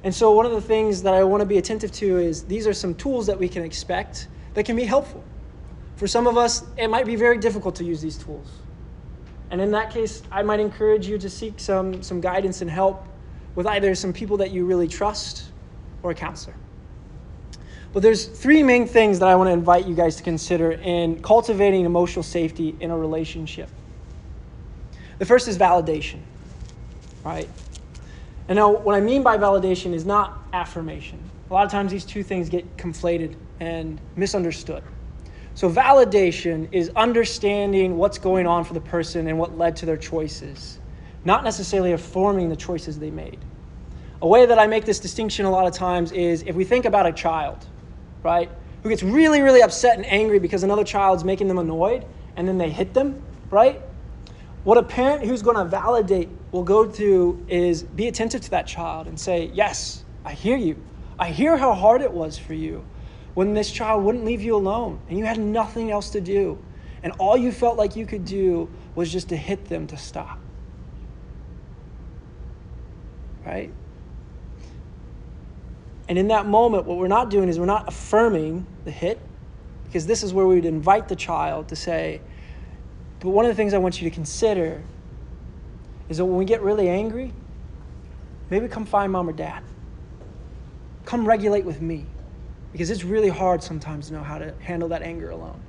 And 0.04 0.14
so, 0.14 0.32
one 0.34 0.46
of 0.46 0.52
the 0.52 0.62
things 0.62 1.02
that 1.04 1.14
I 1.14 1.24
want 1.24 1.42
to 1.42 1.46
be 1.46 1.58
attentive 1.58 1.92
to 1.94 2.18
is 2.18 2.44
these 2.44 2.68
are 2.68 2.74
some 2.74 2.94
tools 2.94 3.26
that 3.26 3.40
we 3.40 3.50
can 3.50 3.64
expect 3.64 4.28
that 4.54 4.66
can 4.66 4.76
be 4.76 4.84
helpful. 4.84 5.24
For 5.96 6.08
some 6.08 6.28
of 6.28 6.38
us, 6.38 6.64
it 6.78 6.90
might 6.90 7.06
be 7.06 7.16
very 7.16 7.38
difficult 7.38 7.76
to 7.78 7.84
use 7.84 8.02
these 8.02 8.18
tools. 8.18 8.60
And 9.50 9.62
in 9.62 9.72
that 9.72 9.92
case, 9.92 10.22
I 10.32 10.44
might 10.44 10.60
encourage 10.60 11.08
you 11.08 11.18
to 11.18 11.30
seek 11.30 11.60
some, 11.60 12.04
some 12.04 12.20
guidance 12.20 12.62
and 12.62 12.70
help 12.70 13.08
with 13.56 13.66
either 13.66 13.96
some 13.96 14.12
people 14.12 14.38
that 14.38 14.52
you 14.52 14.66
really 14.66 14.88
trust 14.88 15.52
or 16.04 16.12
a 16.12 16.16
counselor. 16.16 16.56
But 17.96 18.04
there's 18.04 18.26
three 18.26 18.62
main 18.62 18.88
things 18.88 19.20
that 19.20 19.30
I 19.30 19.38
want 19.38 19.48
to 19.48 19.54
invite 19.54 19.88
you 19.88 19.96
guys 19.96 20.18
to 20.18 20.24
consider 20.24 20.74
in 20.74 21.22
cultivating 21.22 21.86
emotional 21.86 22.24
safety 22.24 22.76
in 22.82 22.92
a 22.92 22.98
relationship. 22.98 23.70
The 25.18 25.26
first 25.26 25.48
is 25.48 25.58
validation, 25.58 26.20
right? 27.24 27.48
And 28.50 28.58
now, 28.58 28.70
what 28.70 28.96
I 28.96 29.00
mean 29.00 29.24
by 29.24 29.38
validation 29.38 29.94
is 29.94 30.06
not 30.06 30.44
affirmation. 30.52 31.18
A 31.50 31.54
lot 31.54 31.66
of 31.66 31.72
times, 31.72 31.90
these 31.90 32.04
two 32.04 32.22
things 32.22 32.50
get 32.50 32.76
conflated 32.76 33.38
and 33.62 33.98
misunderstood. 34.18 34.84
So, 35.54 35.70
validation 35.70 36.68
is 36.74 36.92
understanding 36.98 37.96
what's 37.96 38.18
going 38.18 38.46
on 38.46 38.66
for 38.66 38.74
the 38.74 38.82
person 38.82 39.30
and 39.30 39.40
what 39.40 39.58
led 39.58 39.78
to 39.78 39.86
their 39.86 39.96
choices, 39.96 40.80
not 41.24 41.46
necessarily 41.46 41.94
affirming 41.94 42.50
the 42.50 42.58
choices 42.58 43.00
they 43.00 43.10
made. 43.10 43.40
A 44.22 44.28
way 44.28 44.46
that 44.46 44.60
I 44.60 44.68
make 44.68 44.84
this 44.84 45.00
distinction 45.00 45.46
a 45.46 45.50
lot 45.50 45.66
of 45.66 45.72
times 45.74 46.12
is 46.12 46.44
if 46.46 46.58
we 46.58 46.66
think 46.66 46.84
about 46.84 47.06
a 47.06 47.14
child, 47.14 47.66
right, 48.26 48.50
who 48.84 48.90
gets 48.90 49.04
really, 49.04 49.42
really 49.42 49.62
upset 49.62 49.96
and 49.96 50.06
angry 50.08 50.40
because 50.40 50.64
another 50.64 50.84
child's 50.84 51.24
making 51.24 51.48
them 51.48 51.60
annoyed 51.60 52.06
and 52.36 52.46
then 52.46 52.58
they 52.58 52.70
hit 52.70 52.94
them, 52.94 53.24
right? 53.50 53.82
What 54.66 54.78
a 54.78 54.84
parent 54.84 55.26
who's 55.26 55.42
going 55.42 55.56
to 55.58 55.64
validate 55.64 56.28
will 56.52 56.64
go 56.64 56.86
to 56.86 57.46
is 57.48 57.84
be 57.84 58.08
attentive 58.08 58.42
to 58.42 58.50
that 58.52 58.68
child 58.68 59.08
and 59.08 59.18
say, 59.18 59.52
Yes, 59.54 60.04
I 60.26 60.34
hear 60.34 60.58
you. 60.58 60.84
I 61.20 61.30
hear 61.30 61.56
how 61.56 61.74
hard 61.74 62.02
it 62.02 62.12
was 62.12 62.38
for 62.38 62.56
you 62.56 62.84
when 63.36 63.54
this 63.54 63.72
child 63.72 64.04
wouldn't 64.04 64.26
leave 64.26 64.42
you 64.42 64.56
alone 64.56 65.00
and 65.08 65.20
you 65.20 65.26
had 65.26 65.40
nothing 65.40 65.92
else 65.92 66.10
to 66.10 66.20
do. 66.20 66.58
And 67.04 67.14
all 67.20 67.38
you 67.38 67.52
felt 67.52 67.78
like 67.78 67.96
you 67.96 68.08
could 68.08 68.26
do 68.26 68.68
was 68.96 69.12
just 69.12 69.30
to 69.30 69.38
hit 69.38 69.66
them 69.66 69.86
to 69.88 69.98
stop. 69.98 70.40
Right? 73.46 73.72
And 76.08 76.18
in 76.18 76.28
that 76.28 76.46
moment, 76.46 76.86
what 76.86 76.98
we're 76.98 77.08
not 77.08 77.30
doing 77.30 77.50
is 77.50 77.60
we're 77.60 77.66
not 77.66 77.88
affirming 77.88 78.66
the 78.84 78.92
hit, 78.92 79.20
because 79.86 80.06
this 80.06 80.24
is 80.24 80.34
where 80.34 80.46
we 80.46 80.56
would 80.56 80.66
invite 80.66 81.08
the 81.08 81.16
child 81.16 81.70
to 81.70 81.76
say, 81.76 82.22
but 83.20 83.30
one 83.30 83.46
of 83.46 83.50
the 83.50 83.56
things 83.56 83.74
I 83.74 83.78
want 83.78 84.02
you 84.02 84.10
to 84.10 84.14
consider 84.14 84.84
is 86.10 86.18
that 86.18 86.26
when 86.26 86.38
we 86.38 86.46
get 86.46 86.62
really 86.62 86.90
angry, 86.90 87.34
maybe 88.50 88.68
come 88.68 88.86
find 88.86 89.12
mom 89.12 89.30
or 89.30 89.34
dad. 89.34 89.64
Come 91.06 91.28
regulate 91.28 91.66
with 91.66 91.82
me 91.82 92.06
because 92.72 92.90
it's 92.90 93.04
really 93.04 93.30
hard 93.30 93.64
sometimes 93.64 94.08
to 94.08 94.14
know 94.14 94.24
how 94.24 94.38
to 94.38 94.54
handle 94.60 94.90
that 94.90 95.02
anger 95.02 95.30
alone. 95.30 95.60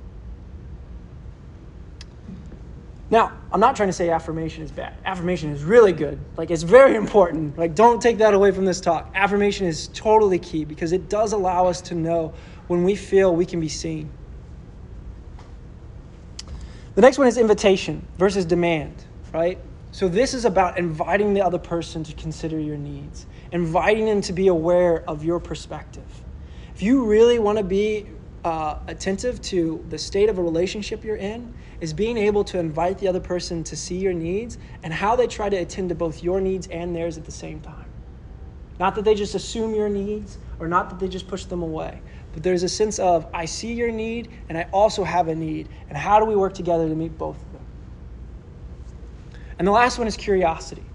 Now, 3.09 3.31
I'm 3.51 3.61
not 3.61 3.75
trying 3.77 3.87
to 3.87 3.93
say 3.93 4.09
affirmation 4.09 4.63
is 4.63 4.71
bad. 4.71 4.93
Affirmation 5.05 5.51
is 5.51 5.63
really 5.63 5.93
good. 5.93 6.19
Like, 6.35 6.51
it's 6.51 6.63
very 6.63 6.95
important. 6.95 7.57
Like, 7.57 7.73
don't 7.73 8.01
take 8.01 8.17
that 8.17 8.33
away 8.33 8.51
from 8.51 8.65
this 8.65 8.81
talk. 8.81 9.09
Affirmation 9.15 9.65
is 9.65 9.87
totally 9.93 10.39
key 10.39 10.65
because 10.65 10.91
it 10.91 11.07
does 11.07 11.31
allow 11.31 11.67
us 11.67 11.79
to 11.81 11.95
know 11.95 12.33
when 12.67 12.83
we 12.83 12.95
feel 12.95 13.33
we 13.33 13.45
can 13.45 13.61
be 13.61 13.69
seen. 13.69 14.09
The 16.95 17.01
next 17.01 17.17
one 17.17 17.27
is 17.27 17.37
invitation 17.37 18.05
versus 18.17 18.43
demand, 18.43 19.05
right? 19.33 19.57
So, 19.91 20.09
this 20.09 20.33
is 20.33 20.43
about 20.43 20.77
inviting 20.77 21.33
the 21.33 21.41
other 21.41 21.59
person 21.59 22.03
to 22.03 22.13
consider 22.13 22.59
your 22.59 22.77
needs, 22.77 23.25
inviting 23.53 24.05
them 24.05 24.19
to 24.21 24.33
be 24.33 24.47
aware 24.47 25.09
of 25.09 25.23
your 25.23 25.39
perspective. 25.39 26.03
If 26.75 26.81
you 26.81 27.05
really 27.05 27.39
want 27.39 27.57
to 27.57 27.63
be 27.63 28.05
uh, 28.43 28.79
attentive 28.87 29.41
to 29.41 29.83
the 29.89 29.97
state 29.97 30.29
of 30.29 30.37
a 30.37 30.41
relationship 30.41 31.03
you're 31.03 31.15
in, 31.15 31.53
is 31.81 31.93
being 31.93 32.17
able 32.17 32.43
to 32.45 32.59
invite 32.59 32.97
the 32.99 33.07
other 33.07 33.19
person 33.19 33.63
to 33.65 33.75
see 33.75 33.97
your 33.97 34.13
needs 34.13 34.57
and 34.83 34.93
how 34.93 35.15
they 35.15 35.27
try 35.27 35.49
to 35.49 35.57
attend 35.57 35.89
to 35.89 35.95
both 35.95 36.23
your 36.23 36.39
needs 36.41 36.67
and 36.67 36.95
theirs 36.95 37.17
at 37.17 37.25
the 37.25 37.31
same 37.31 37.59
time. 37.59 37.89
Not 38.79 38.95
that 38.95 39.05
they 39.05 39.15
just 39.15 39.35
assume 39.35 39.73
your 39.73 39.89
needs 39.89 40.37
or 40.59 40.67
not 40.67 40.89
that 40.89 40.99
they 40.99 41.07
just 41.07 41.27
push 41.27 41.45
them 41.45 41.61
away, 41.61 42.01
but 42.31 42.43
there's 42.43 42.63
a 42.63 42.69
sense 42.69 42.99
of, 42.99 43.27
I 43.33 43.45
see 43.45 43.73
your 43.73 43.91
need 43.91 44.29
and 44.49 44.57
I 44.57 44.67
also 44.71 45.03
have 45.03 45.27
a 45.27 45.35
need, 45.35 45.69
and 45.89 45.97
how 45.97 46.19
do 46.19 46.25
we 46.25 46.35
work 46.35 46.53
together 46.53 46.87
to 46.87 46.95
meet 46.95 47.17
both 47.17 47.41
of 47.43 47.51
them? 47.53 47.65
And 49.59 49.67
the 49.67 49.71
last 49.71 49.97
one 49.97 50.07
is 50.07 50.15
curiosity 50.15 50.86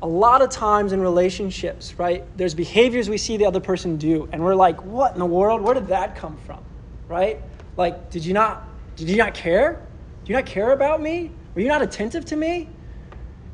a 0.00 0.06
lot 0.06 0.42
of 0.42 0.50
times 0.50 0.92
in 0.92 1.00
relationships, 1.00 1.98
right, 1.98 2.24
there's 2.36 2.54
behaviors 2.54 3.08
we 3.08 3.18
see 3.18 3.36
the 3.36 3.46
other 3.46 3.60
person 3.60 3.96
do, 3.96 4.28
and 4.32 4.42
we're 4.42 4.54
like, 4.54 4.84
what 4.84 5.12
in 5.12 5.18
the 5.18 5.26
world? 5.26 5.60
Where 5.60 5.74
did 5.74 5.88
that 5.88 6.14
come 6.14 6.36
from? 6.46 6.62
Right? 7.08 7.40
Like, 7.76 8.10
did 8.10 8.24
you 8.24 8.34
not 8.34 8.64
did 8.96 9.08
you 9.08 9.16
not 9.16 9.34
care? 9.34 9.80
Do 10.24 10.32
you 10.32 10.36
not 10.36 10.46
care 10.46 10.72
about 10.72 11.00
me? 11.00 11.30
Were 11.54 11.60
you 11.60 11.68
not 11.68 11.82
attentive 11.82 12.24
to 12.26 12.36
me? 12.36 12.68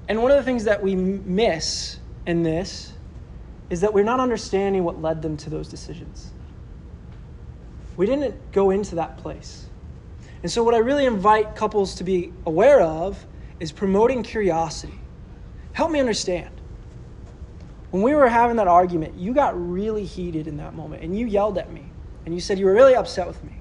And 0.08 0.22
one 0.22 0.30
of 0.30 0.38
the 0.38 0.42
things 0.42 0.64
that 0.64 0.82
we 0.82 0.94
miss 0.94 1.98
in 2.26 2.42
this 2.42 2.92
is 3.70 3.80
that 3.82 3.92
we're 3.92 4.04
not 4.04 4.20
understanding 4.20 4.84
what 4.84 5.00
led 5.00 5.22
them 5.22 5.36
to 5.38 5.50
those 5.50 5.68
decisions. 5.68 6.32
We 7.96 8.06
didn't 8.06 8.52
go 8.52 8.70
into 8.70 8.94
that 8.96 9.18
place. 9.18 9.66
And 10.42 10.50
so, 10.50 10.62
what 10.62 10.74
I 10.74 10.78
really 10.78 11.06
invite 11.06 11.56
couples 11.56 11.94
to 11.96 12.04
be 12.04 12.32
aware 12.44 12.80
of 12.80 13.24
is 13.60 13.72
promoting 13.72 14.22
curiosity 14.22 14.98
Help 15.74 15.90
me 15.90 16.00
understand. 16.00 16.50
When 17.90 18.02
we 18.02 18.14
were 18.14 18.28
having 18.28 18.56
that 18.56 18.68
argument, 18.68 19.16
you 19.16 19.34
got 19.34 19.54
really 19.60 20.04
heated 20.04 20.46
in 20.46 20.56
that 20.56 20.74
moment 20.74 21.02
and 21.02 21.18
you 21.18 21.26
yelled 21.26 21.58
at 21.58 21.72
me 21.72 21.84
and 22.24 22.34
you 22.34 22.40
said 22.40 22.58
you 22.58 22.66
were 22.66 22.72
really 22.72 22.94
upset 22.94 23.26
with 23.26 23.42
me. 23.44 23.52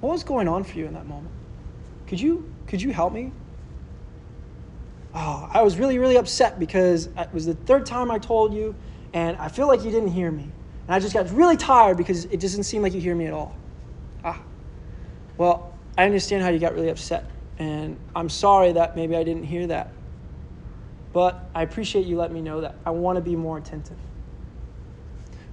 What 0.00 0.12
was 0.12 0.24
going 0.24 0.48
on 0.48 0.64
for 0.64 0.78
you 0.78 0.86
in 0.86 0.94
that 0.94 1.06
moment? 1.06 1.34
Could 2.06 2.20
you 2.20 2.48
could 2.66 2.80
you 2.80 2.92
help 2.92 3.12
me? 3.12 3.32
Oh, 5.14 5.48
I 5.52 5.62
was 5.62 5.78
really 5.78 5.98
really 5.98 6.16
upset 6.16 6.60
because 6.60 7.06
it 7.06 7.28
was 7.32 7.46
the 7.46 7.54
third 7.54 7.86
time 7.86 8.10
I 8.10 8.18
told 8.18 8.54
you 8.54 8.74
and 9.12 9.36
I 9.36 9.48
feel 9.48 9.66
like 9.66 9.84
you 9.84 9.90
didn't 9.90 10.12
hear 10.12 10.30
me. 10.30 10.48
And 10.86 10.94
I 10.94 11.00
just 11.00 11.12
got 11.12 11.28
really 11.32 11.56
tired 11.56 11.96
because 11.96 12.24
it 12.26 12.38
doesn't 12.38 12.64
seem 12.64 12.82
like 12.82 12.94
you 12.94 13.00
hear 13.00 13.16
me 13.16 13.26
at 13.26 13.32
all. 13.32 13.54
Ah. 14.24 14.40
Well, 15.38 15.74
I 15.98 16.04
understand 16.04 16.44
how 16.44 16.50
you 16.50 16.60
got 16.60 16.74
really 16.74 16.88
upset 16.88 17.24
and 17.58 17.98
I'm 18.14 18.28
sorry 18.28 18.72
that 18.72 18.94
maybe 18.94 19.16
I 19.16 19.24
didn't 19.24 19.44
hear 19.44 19.66
that. 19.66 19.92
But 21.12 21.44
I 21.54 21.62
appreciate 21.62 22.06
you 22.06 22.16
letting 22.16 22.34
me 22.34 22.40
know 22.40 22.60
that. 22.62 22.76
I 22.86 22.90
want 22.90 23.16
to 23.16 23.22
be 23.22 23.36
more 23.36 23.58
attentive. 23.58 23.98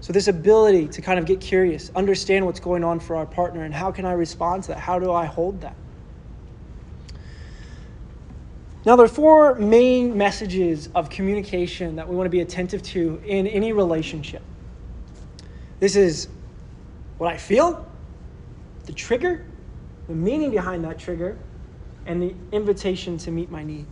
So, 0.02 0.14
this 0.14 0.30
ability 0.30 0.88
to 0.90 1.02
kind 1.02 1.20
of 1.20 1.26
get 1.26 1.42
curious, 1.42 1.92
understand 1.94 2.46
what's 2.46 2.62
going 2.62 2.86
on 2.86 3.02
for 3.02 3.18
our 3.18 3.26
partner, 3.26 3.66
and 3.66 3.74
how 3.74 3.92
can 3.92 4.06
I 4.06 4.14
respond 4.14 4.64
to 4.64 4.70
that? 4.70 4.80
How 4.80 4.98
do 4.98 5.12
I 5.12 5.26
hold 5.26 5.62
that? 5.62 5.76
Now, 8.86 8.96
there 8.96 9.06
are 9.06 9.10
four 9.10 9.56
main 9.56 10.18
messages 10.18 10.88
of 10.96 11.10
communication 11.10 11.98
that 11.98 12.08
we 12.08 12.16
want 12.16 12.28
to 12.28 12.32
be 12.32 12.40
attentive 12.40 12.82
to 12.84 13.22
in 13.26 13.46
any 13.46 13.74
relationship. 13.74 14.42
This 15.82 15.98
is 15.98 16.30
what 17.18 17.32
I 17.32 17.38
feel, 17.38 17.86
the 18.86 18.94
trigger, 18.94 19.46
the 20.08 20.16
meaning 20.16 20.52
behind 20.52 20.86
that 20.86 20.98
trigger, 20.98 21.38
and 22.06 22.22
the 22.22 22.34
invitation 22.54 23.18
to 23.20 23.32
meet 23.32 23.52
my 23.52 23.64
need. 23.64 23.86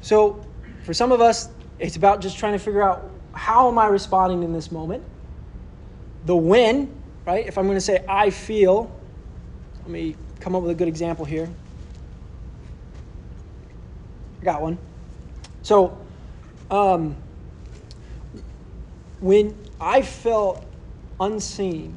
So, 0.00 0.44
for 0.82 0.94
some 0.94 1.12
of 1.12 1.20
us, 1.20 1.48
it's 1.78 1.96
about 1.96 2.20
just 2.20 2.38
trying 2.38 2.52
to 2.52 2.58
figure 2.58 2.82
out 2.82 3.10
how 3.32 3.68
am 3.68 3.78
I 3.78 3.86
responding 3.86 4.42
in 4.42 4.52
this 4.52 4.72
moment? 4.72 5.04
The 6.26 6.36
when, 6.36 6.92
right? 7.26 7.46
If 7.46 7.58
I'm 7.58 7.64
going 7.64 7.76
to 7.76 7.80
say 7.80 8.04
I 8.08 8.30
feel, 8.30 8.90
let 9.82 9.90
me 9.90 10.16
come 10.40 10.54
up 10.56 10.62
with 10.62 10.70
a 10.70 10.74
good 10.74 10.88
example 10.88 11.24
here. 11.24 11.48
I 14.40 14.44
got 14.44 14.62
one. 14.62 14.78
So, 15.62 15.98
um, 16.70 17.16
when 19.20 19.54
I 19.80 20.02
felt 20.02 20.64
unseen, 21.20 21.94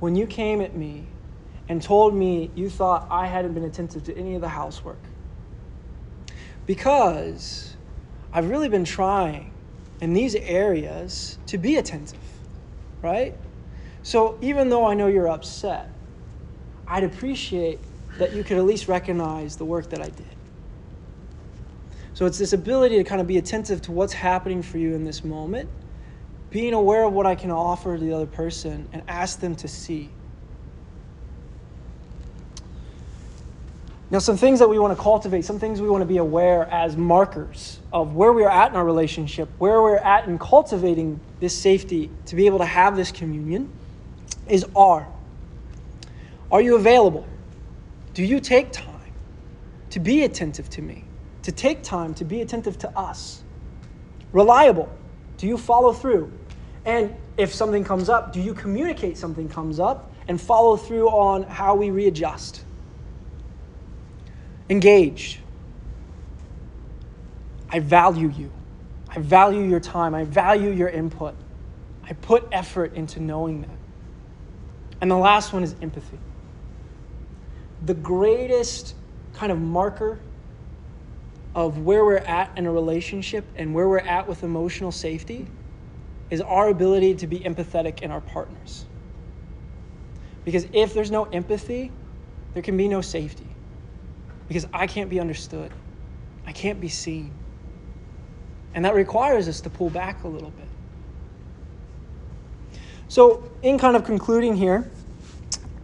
when 0.00 0.16
you 0.16 0.26
came 0.26 0.60
at 0.60 0.74
me 0.74 1.06
and 1.68 1.80
told 1.80 2.14
me 2.14 2.50
you 2.54 2.68
thought 2.68 3.06
I 3.10 3.26
hadn't 3.26 3.54
been 3.54 3.64
attentive 3.64 4.04
to 4.04 4.16
any 4.16 4.34
of 4.34 4.40
the 4.40 4.48
housework, 4.48 4.98
because 6.70 7.74
I've 8.32 8.48
really 8.48 8.68
been 8.68 8.84
trying 8.84 9.52
in 10.00 10.12
these 10.12 10.36
areas 10.36 11.36
to 11.46 11.58
be 11.58 11.78
attentive, 11.78 12.20
right? 13.02 13.34
So 14.04 14.38
even 14.40 14.68
though 14.68 14.86
I 14.86 14.94
know 14.94 15.08
you're 15.08 15.28
upset, 15.28 15.90
I'd 16.86 17.02
appreciate 17.02 17.80
that 18.18 18.36
you 18.36 18.44
could 18.44 18.56
at 18.56 18.62
least 18.62 18.86
recognize 18.86 19.56
the 19.56 19.64
work 19.64 19.90
that 19.90 20.00
I 20.00 20.10
did. 20.10 20.36
So 22.14 22.24
it's 22.24 22.38
this 22.38 22.52
ability 22.52 22.98
to 22.98 23.02
kind 23.02 23.20
of 23.20 23.26
be 23.26 23.38
attentive 23.38 23.82
to 23.82 23.90
what's 23.90 24.12
happening 24.12 24.62
for 24.62 24.78
you 24.78 24.94
in 24.94 25.02
this 25.02 25.24
moment, 25.24 25.68
being 26.50 26.72
aware 26.72 27.02
of 27.02 27.12
what 27.12 27.26
I 27.26 27.34
can 27.34 27.50
offer 27.50 27.98
to 27.98 28.00
the 28.00 28.12
other 28.12 28.26
person, 28.26 28.88
and 28.92 29.02
ask 29.08 29.40
them 29.40 29.56
to 29.56 29.66
see. 29.66 30.10
Now, 34.10 34.18
some 34.18 34.36
things 34.36 34.58
that 34.58 34.68
we 34.68 34.76
want 34.80 34.96
to 34.96 35.00
cultivate, 35.00 35.44
some 35.44 35.60
things 35.60 35.80
we 35.80 35.88
want 35.88 36.02
to 36.02 36.06
be 36.06 36.16
aware 36.16 36.68
as 36.68 36.96
markers 36.96 37.78
of 37.92 38.16
where 38.16 38.32
we 38.32 38.42
are 38.42 38.50
at 38.50 38.72
in 38.72 38.76
our 38.76 38.84
relationship, 38.84 39.48
where 39.58 39.80
we're 39.82 39.98
at 39.98 40.26
in 40.26 40.36
cultivating 40.36 41.20
this 41.38 41.56
safety 41.56 42.10
to 42.26 42.34
be 42.34 42.46
able 42.46 42.58
to 42.58 42.64
have 42.64 42.96
this 42.96 43.12
communion, 43.12 43.70
is 44.48 44.66
are. 44.74 45.06
Are 46.50 46.60
you 46.60 46.74
available? 46.74 47.24
Do 48.12 48.24
you 48.24 48.40
take 48.40 48.72
time 48.72 49.12
to 49.90 50.00
be 50.00 50.24
attentive 50.24 50.68
to 50.70 50.82
me? 50.82 51.04
To 51.44 51.52
take 51.52 51.84
time 51.84 52.12
to 52.14 52.24
be 52.24 52.40
attentive 52.40 52.78
to 52.78 52.98
us? 52.98 53.44
Reliable. 54.32 54.92
Do 55.36 55.46
you 55.46 55.56
follow 55.56 55.92
through? 55.92 56.32
And 56.84 57.14
if 57.36 57.54
something 57.54 57.84
comes 57.84 58.08
up, 58.08 58.32
do 58.32 58.40
you 58.40 58.54
communicate 58.54 59.16
something 59.16 59.48
comes 59.48 59.78
up 59.78 60.12
and 60.26 60.40
follow 60.40 60.76
through 60.76 61.08
on 61.08 61.44
how 61.44 61.76
we 61.76 61.90
readjust? 61.90 62.64
Engaged. 64.70 65.40
I 67.68 67.80
value 67.80 68.30
you. 68.30 68.52
I 69.08 69.18
value 69.18 69.62
your 69.62 69.80
time. 69.80 70.14
I 70.14 70.24
value 70.24 70.70
your 70.70 70.88
input. 70.88 71.34
I 72.04 72.12
put 72.14 72.46
effort 72.52 72.94
into 72.94 73.20
knowing 73.20 73.62
that. 73.62 73.70
And 75.00 75.10
the 75.10 75.16
last 75.16 75.52
one 75.52 75.64
is 75.64 75.74
empathy. 75.82 76.18
The 77.84 77.94
greatest 77.94 78.94
kind 79.34 79.50
of 79.50 79.60
marker 79.60 80.20
of 81.54 81.78
where 81.78 82.04
we're 82.04 82.18
at 82.18 82.56
in 82.56 82.66
a 82.66 82.72
relationship 82.72 83.44
and 83.56 83.74
where 83.74 83.88
we're 83.88 83.98
at 83.98 84.28
with 84.28 84.44
emotional 84.44 84.92
safety 84.92 85.48
is 86.30 86.40
our 86.40 86.68
ability 86.68 87.16
to 87.16 87.26
be 87.26 87.40
empathetic 87.40 88.02
in 88.02 88.12
our 88.12 88.20
partners. 88.20 88.84
Because 90.44 90.66
if 90.72 90.94
there's 90.94 91.10
no 91.10 91.24
empathy, 91.24 91.90
there 92.54 92.62
can 92.62 92.76
be 92.76 92.86
no 92.86 93.00
safety. 93.00 93.49
Because 94.50 94.66
I 94.72 94.88
can't 94.88 95.08
be 95.08 95.20
understood, 95.20 95.70
I 96.44 96.50
can't 96.50 96.80
be 96.80 96.88
seen. 96.88 97.30
And 98.74 98.84
that 98.84 98.96
requires 98.96 99.46
us 99.46 99.60
to 99.60 99.70
pull 99.70 99.90
back 99.90 100.24
a 100.24 100.28
little 100.28 100.50
bit. 100.50 100.66
So, 103.06 103.48
in 103.62 103.78
kind 103.78 103.94
of 103.94 104.04
concluding 104.04 104.56
here, 104.56 104.90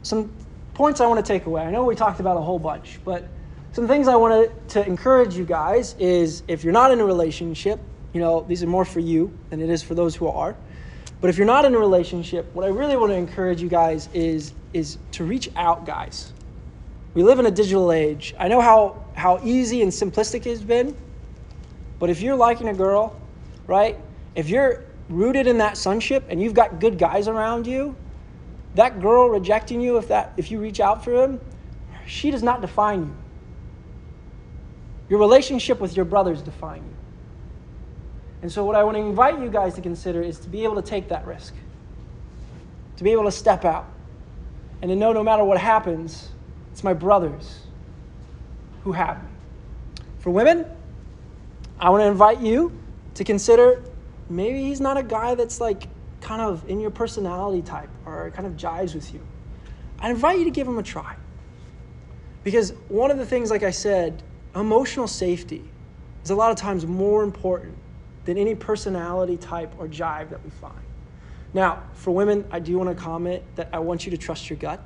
some 0.02 0.32
points 0.74 1.00
I 1.00 1.06
want 1.06 1.24
to 1.24 1.32
take 1.32 1.46
away. 1.46 1.62
I 1.62 1.70
know 1.70 1.84
we 1.84 1.94
talked 1.94 2.18
about 2.18 2.36
a 2.38 2.40
whole 2.40 2.58
bunch, 2.58 2.98
but 3.04 3.28
some 3.70 3.86
things 3.86 4.08
I 4.08 4.16
want 4.16 4.50
to 4.68 4.80
to 4.80 4.84
encourage 4.84 5.36
you 5.36 5.44
guys 5.44 5.94
is 6.00 6.42
if 6.48 6.64
you're 6.64 6.72
not 6.72 6.90
in 6.90 6.98
a 6.98 7.04
relationship, 7.04 7.78
you 8.12 8.20
know, 8.20 8.40
these 8.48 8.64
are 8.64 8.66
more 8.66 8.84
for 8.84 8.98
you 8.98 9.32
than 9.50 9.60
it 9.60 9.70
is 9.70 9.84
for 9.84 9.94
those 9.94 10.16
who 10.16 10.26
are. 10.26 10.56
But 11.20 11.30
if 11.30 11.38
you're 11.38 11.46
not 11.46 11.66
in 11.66 11.72
a 11.76 11.78
relationship, 11.78 12.52
what 12.52 12.64
I 12.64 12.70
really 12.70 12.96
want 12.96 13.12
to 13.12 13.16
encourage 13.16 13.62
you 13.62 13.68
guys 13.68 14.08
is 14.12 14.54
is 14.72 14.98
to 15.12 15.22
reach 15.22 15.50
out, 15.54 15.86
guys. 15.86 16.32
We 17.16 17.22
live 17.22 17.38
in 17.38 17.46
a 17.46 17.50
digital 17.50 17.92
age. 17.92 18.34
I 18.38 18.48
know 18.48 18.60
how 18.60 19.02
how 19.14 19.40
easy 19.42 19.80
and 19.80 19.90
simplistic 19.90 20.44
it's 20.44 20.60
been, 20.60 20.94
but 21.98 22.10
if 22.10 22.20
you're 22.20 22.36
liking 22.36 22.68
a 22.68 22.74
girl, 22.74 23.18
right? 23.66 23.98
If 24.34 24.50
you're 24.50 24.84
rooted 25.08 25.46
in 25.46 25.56
that 25.56 25.78
sonship 25.78 26.26
and 26.28 26.42
you've 26.42 26.52
got 26.52 26.78
good 26.78 26.98
guys 26.98 27.26
around 27.26 27.66
you, 27.66 27.96
that 28.74 29.00
girl 29.00 29.30
rejecting 29.30 29.80
you 29.80 29.96
if 29.96 30.08
that 30.08 30.34
if 30.36 30.50
you 30.50 30.60
reach 30.60 30.78
out 30.78 31.02
for 31.02 31.24
him, 31.24 31.40
she 32.06 32.30
does 32.30 32.42
not 32.42 32.60
define 32.60 33.06
you. 33.06 33.16
Your 35.08 35.18
relationship 35.18 35.80
with 35.80 35.96
your 35.96 36.04
brothers 36.04 36.42
define 36.42 36.82
you. 36.82 36.96
And 38.42 38.52
so 38.52 38.62
what 38.62 38.76
I 38.76 38.84
want 38.84 38.98
to 38.98 39.00
invite 39.00 39.40
you 39.40 39.48
guys 39.48 39.72
to 39.76 39.80
consider 39.80 40.20
is 40.20 40.38
to 40.40 40.50
be 40.50 40.64
able 40.64 40.74
to 40.74 40.82
take 40.82 41.08
that 41.08 41.26
risk. 41.26 41.54
To 42.98 43.04
be 43.04 43.12
able 43.12 43.24
to 43.24 43.32
step 43.32 43.64
out 43.64 43.88
and 44.82 44.90
to 44.90 44.96
know 44.96 45.14
no 45.14 45.24
matter 45.24 45.44
what 45.44 45.56
happens, 45.56 46.32
it's 46.76 46.84
my 46.84 46.92
brothers 46.92 47.60
who 48.84 48.92
have 48.92 49.22
me. 49.22 49.30
For 50.18 50.28
women, 50.28 50.66
I 51.80 51.88
want 51.88 52.02
to 52.02 52.06
invite 52.06 52.42
you 52.42 52.70
to 53.14 53.24
consider 53.24 53.82
maybe 54.28 54.62
he's 54.62 54.78
not 54.78 54.98
a 54.98 55.02
guy 55.02 55.34
that's 55.36 55.58
like 55.58 55.88
kind 56.20 56.42
of 56.42 56.68
in 56.68 56.78
your 56.78 56.90
personality 56.90 57.62
type 57.62 57.88
or 58.04 58.30
kind 58.32 58.46
of 58.46 58.58
jives 58.58 58.94
with 58.94 59.14
you. 59.14 59.26
I 60.00 60.10
invite 60.10 60.38
you 60.38 60.44
to 60.44 60.50
give 60.50 60.68
him 60.68 60.76
a 60.76 60.82
try. 60.82 61.16
Because 62.44 62.74
one 62.88 63.10
of 63.10 63.16
the 63.16 63.24
things, 63.24 63.50
like 63.50 63.62
I 63.62 63.70
said, 63.70 64.22
emotional 64.54 65.08
safety 65.08 65.64
is 66.24 66.28
a 66.28 66.34
lot 66.34 66.50
of 66.50 66.58
times 66.58 66.84
more 66.84 67.22
important 67.22 67.74
than 68.26 68.36
any 68.36 68.54
personality 68.54 69.38
type 69.38 69.72
or 69.78 69.88
jive 69.88 70.28
that 70.28 70.44
we 70.44 70.50
find. 70.50 70.84
Now, 71.54 71.84
for 71.94 72.10
women, 72.10 72.44
I 72.50 72.58
do 72.58 72.76
want 72.76 72.94
to 72.94 73.02
comment 73.02 73.44
that 73.54 73.70
I 73.72 73.78
want 73.78 74.04
you 74.04 74.10
to 74.10 74.18
trust 74.18 74.50
your 74.50 74.58
gut. 74.58 74.84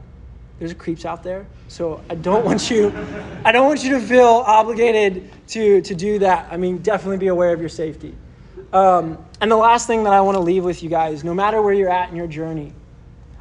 There's 0.61 0.75
creeps 0.75 1.07
out 1.07 1.23
there, 1.23 1.47
so 1.69 2.03
I 2.11 2.15
don't 2.15 2.45
want 2.45 2.71
you, 2.71 2.93
I 3.47 3.51
don't 3.51 3.67
want 3.67 3.83
you 3.83 3.91
to 3.93 4.01
feel 4.01 4.45
obligated 4.47 5.31
to 5.49 5.81
to 5.81 5.95
do 5.95 6.19
that. 6.19 6.53
I 6.53 6.59
mean, 6.59 6.79
definitely 6.79 7.17
be 7.17 7.29
aware 7.29 7.55
of 7.55 7.61
your 7.61 7.71
safety. 7.71 8.15
Um, 8.71 9.17
and 9.41 9.51
the 9.51 9.57
last 9.57 9.87
thing 9.87 10.05
that 10.05 10.13
I 10.13 10.21
want 10.21 10.37
to 10.37 10.41
leave 10.41 10.63
with 10.63 10.83
you 10.83 10.91
guys, 10.91 11.25
no 11.25 11.33
matter 11.33 11.63
where 11.63 11.73
you're 11.73 11.91
at 11.91 12.11
in 12.11 12.17
your 12.17 12.27
journey, 12.27 12.75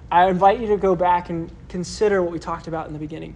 I 0.10 0.29
invite 0.29 0.62
you 0.62 0.67
to 0.67 0.77
go 0.77 0.95
back 0.95 1.29
and 1.29 1.51
consider 1.67 2.23
what 2.23 2.32
we 2.32 2.39
talked 2.39 2.67
about 2.67 2.88
in 2.88 2.93
the 2.93 2.99
beginning, 2.99 3.36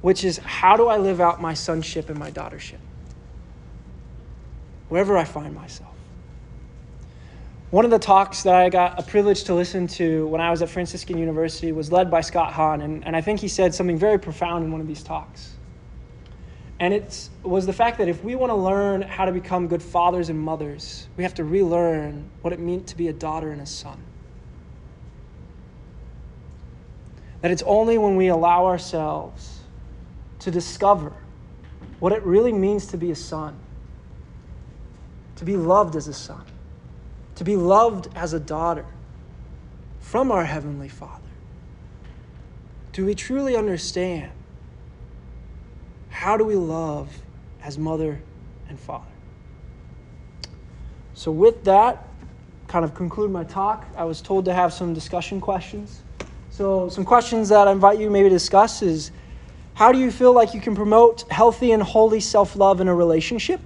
which 0.00 0.24
is 0.24 0.38
how 0.38 0.78
do 0.78 0.88
I 0.88 0.96
live 0.96 1.20
out 1.20 1.42
my 1.42 1.52
sonship 1.52 2.08
and 2.08 2.18
my 2.18 2.30
daughtership? 2.30 2.78
Wherever 4.88 5.18
I 5.18 5.24
find 5.24 5.54
myself. 5.54 5.89
One 7.70 7.84
of 7.84 7.92
the 7.92 8.00
talks 8.00 8.42
that 8.42 8.54
I 8.54 8.68
got 8.68 8.98
a 8.98 9.02
privilege 9.04 9.44
to 9.44 9.54
listen 9.54 9.86
to 9.88 10.26
when 10.26 10.40
I 10.40 10.50
was 10.50 10.60
at 10.60 10.68
Franciscan 10.68 11.16
University 11.16 11.70
was 11.70 11.92
led 11.92 12.10
by 12.10 12.20
Scott 12.20 12.52
Hahn, 12.52 12.80
and, 12.80 13.06
and 13.06 13.14
I 13.14 13.20
think 13.20 13.38
he 13.38 13.46
said 13.46 13.72
something 13.72 13.96
very 13.96 14.18
profound 14.18 14.64
in 14.64 14.72
one 14.72 14.80
of 14.80 14.88
these 14.88 15.04
talks. 15.04 15.54
And 16.80 16.92
it 16.92 17.28
was 17.44 17.66
the 17.66 17.72
fact 17.72 17.98
that 17.98 18.08
if 18.08 18.24
we 18.24 18.34
want 18.34 18.50
to 18.50 18.56
learn 18.56 19.02
how 19.02 19.24
to 19.24 19.30
become 19.30 19.68
good 19.68 19.84
fathers 19.84 20.30
and 20.30 20.40
mothers, 20.40 21.06
we 21.16 21.22
have 21.22 21.34
to 21.34 21.44
relearn 21.44 22.28
what 22.42 22.52
it 22.52 22.58
meant 22.58 22.88
to 22.88 22.96
be 22.96 23.06
a 23.06 23.12
daughter 23.12 23.52
and 23.52 23.60
a 23.60 23.66
son. 23.66 24.02
That 27.42 27.52
it's 27.52 27.62
only 27.64 27.98
when 27.98 28.16
we 28.16 28.28
allow 28.28 28.66
ourselves 28.66 29.60
to 30.40 30.50
discover 30.50 31.12
what 32.00 32.10
it 32.10 32.24
really 32.24 32.52
means 32.52 32.86
to 32.88 32.96
be 32.96 33.12
a 33.12 33.16
son, 33.16 33.56
to 35.36 35.44
be 35.44 35.56
loved 35.56 35.94
as 35.94 36.08
a 36.08 36.14
son, 36.14 36.44
to 37.40 37.44
be 37.44 37.56
loved 37.56 38.06
as 38.14 38.34
a 38.34 38.38
daughter 38.38 38.84
from 39.98 40.30
our 40.30 40.44
Heavenly 40.44 40.90
Father, 40.90 41.24
do 42.92 43.06
we 43.06 43.14
truly 43.14 43.56
understand 43.56 44.30
how 46.10 46.36
do 46.36 46.44
we 46.44 46.54
love 46.54 47.08
as 47.62 47.78
mother 47.78 48.20
and 48.68 48.78
father? 48.78 49.06
So, 51.14 51.32
with 51.32 51.64
that, 51.64 52.06
kind 52.68 52.84
of 52.84 52.94
conclude 52.94 53.30
my 53.30 53.44
talk. 53.44 53.86
I 53.96 54.04
was 54.04 54.20
told 54.20 54.44
to 54.44 54.52
have 54.52 54.74
some 54.74 54.92
discussion 54.92 55.40
questions. 55.40 56.02
So, 56.50 56.90
some 56.90 57.06
questions 57.06 57.48
that 57.48 57.66
I 57.66 57.72
invite 57.72 57.98
you 57.98 58.10
maybe 58.10 58.28
to 58.28 58.34
discuss 58.34 58.82
is 58.82 59.12
How 59.72 59.92
do 59.92 59.98
you 59.98 60.10
feel 60.10 60.34
like 60.34 60.52
you 60.52 60.60
can 60.60 60.74
promote 60.74 61.22
healthy 61.30 61.72
and 61.72 61.82
holy 61.82 62.20
self 62.20 62.54
love 62.54 62.82
in 62.82 62.88
a 62.88 62.94
relationship? 62.94 63.62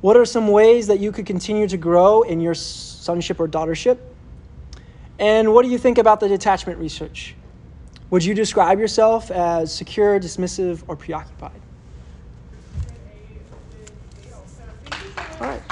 What 0.00 0.16
are 0.16 0.24
some 0.24 0.48
ways 0.48 0.86
that 0.86 1.00
you 1.00 1.10
could 1.10 1.26
continue 1.26 1.66
to 1.66 1.76
grow 1.76 2.22
in 2.22 2.40
your 2.40 2.54
sonship 2.54 3.40
or 3.40 3.48
daughtership? 3.48 3.98
And 5.18 5.52
what 5.52 5.64
do 5.64 5.70
you 5.70 5.78
think 5.78 5.98
about 5.98 6.20
the 6.20 6.28
detachment 6.28 6.78
research? 6.78 7.34
Would 8.10 8.24
you 8.24 8.32
describe 8.32 8.78
yourself 8.78 9.30
as 9.30 9.74
secure, 9.74 10.20
dismissive, 10.20 10.82
or 10.86 10.94
preoccupied? 10.94 11.60
All 15.40 15.48
right. 15.48 15.62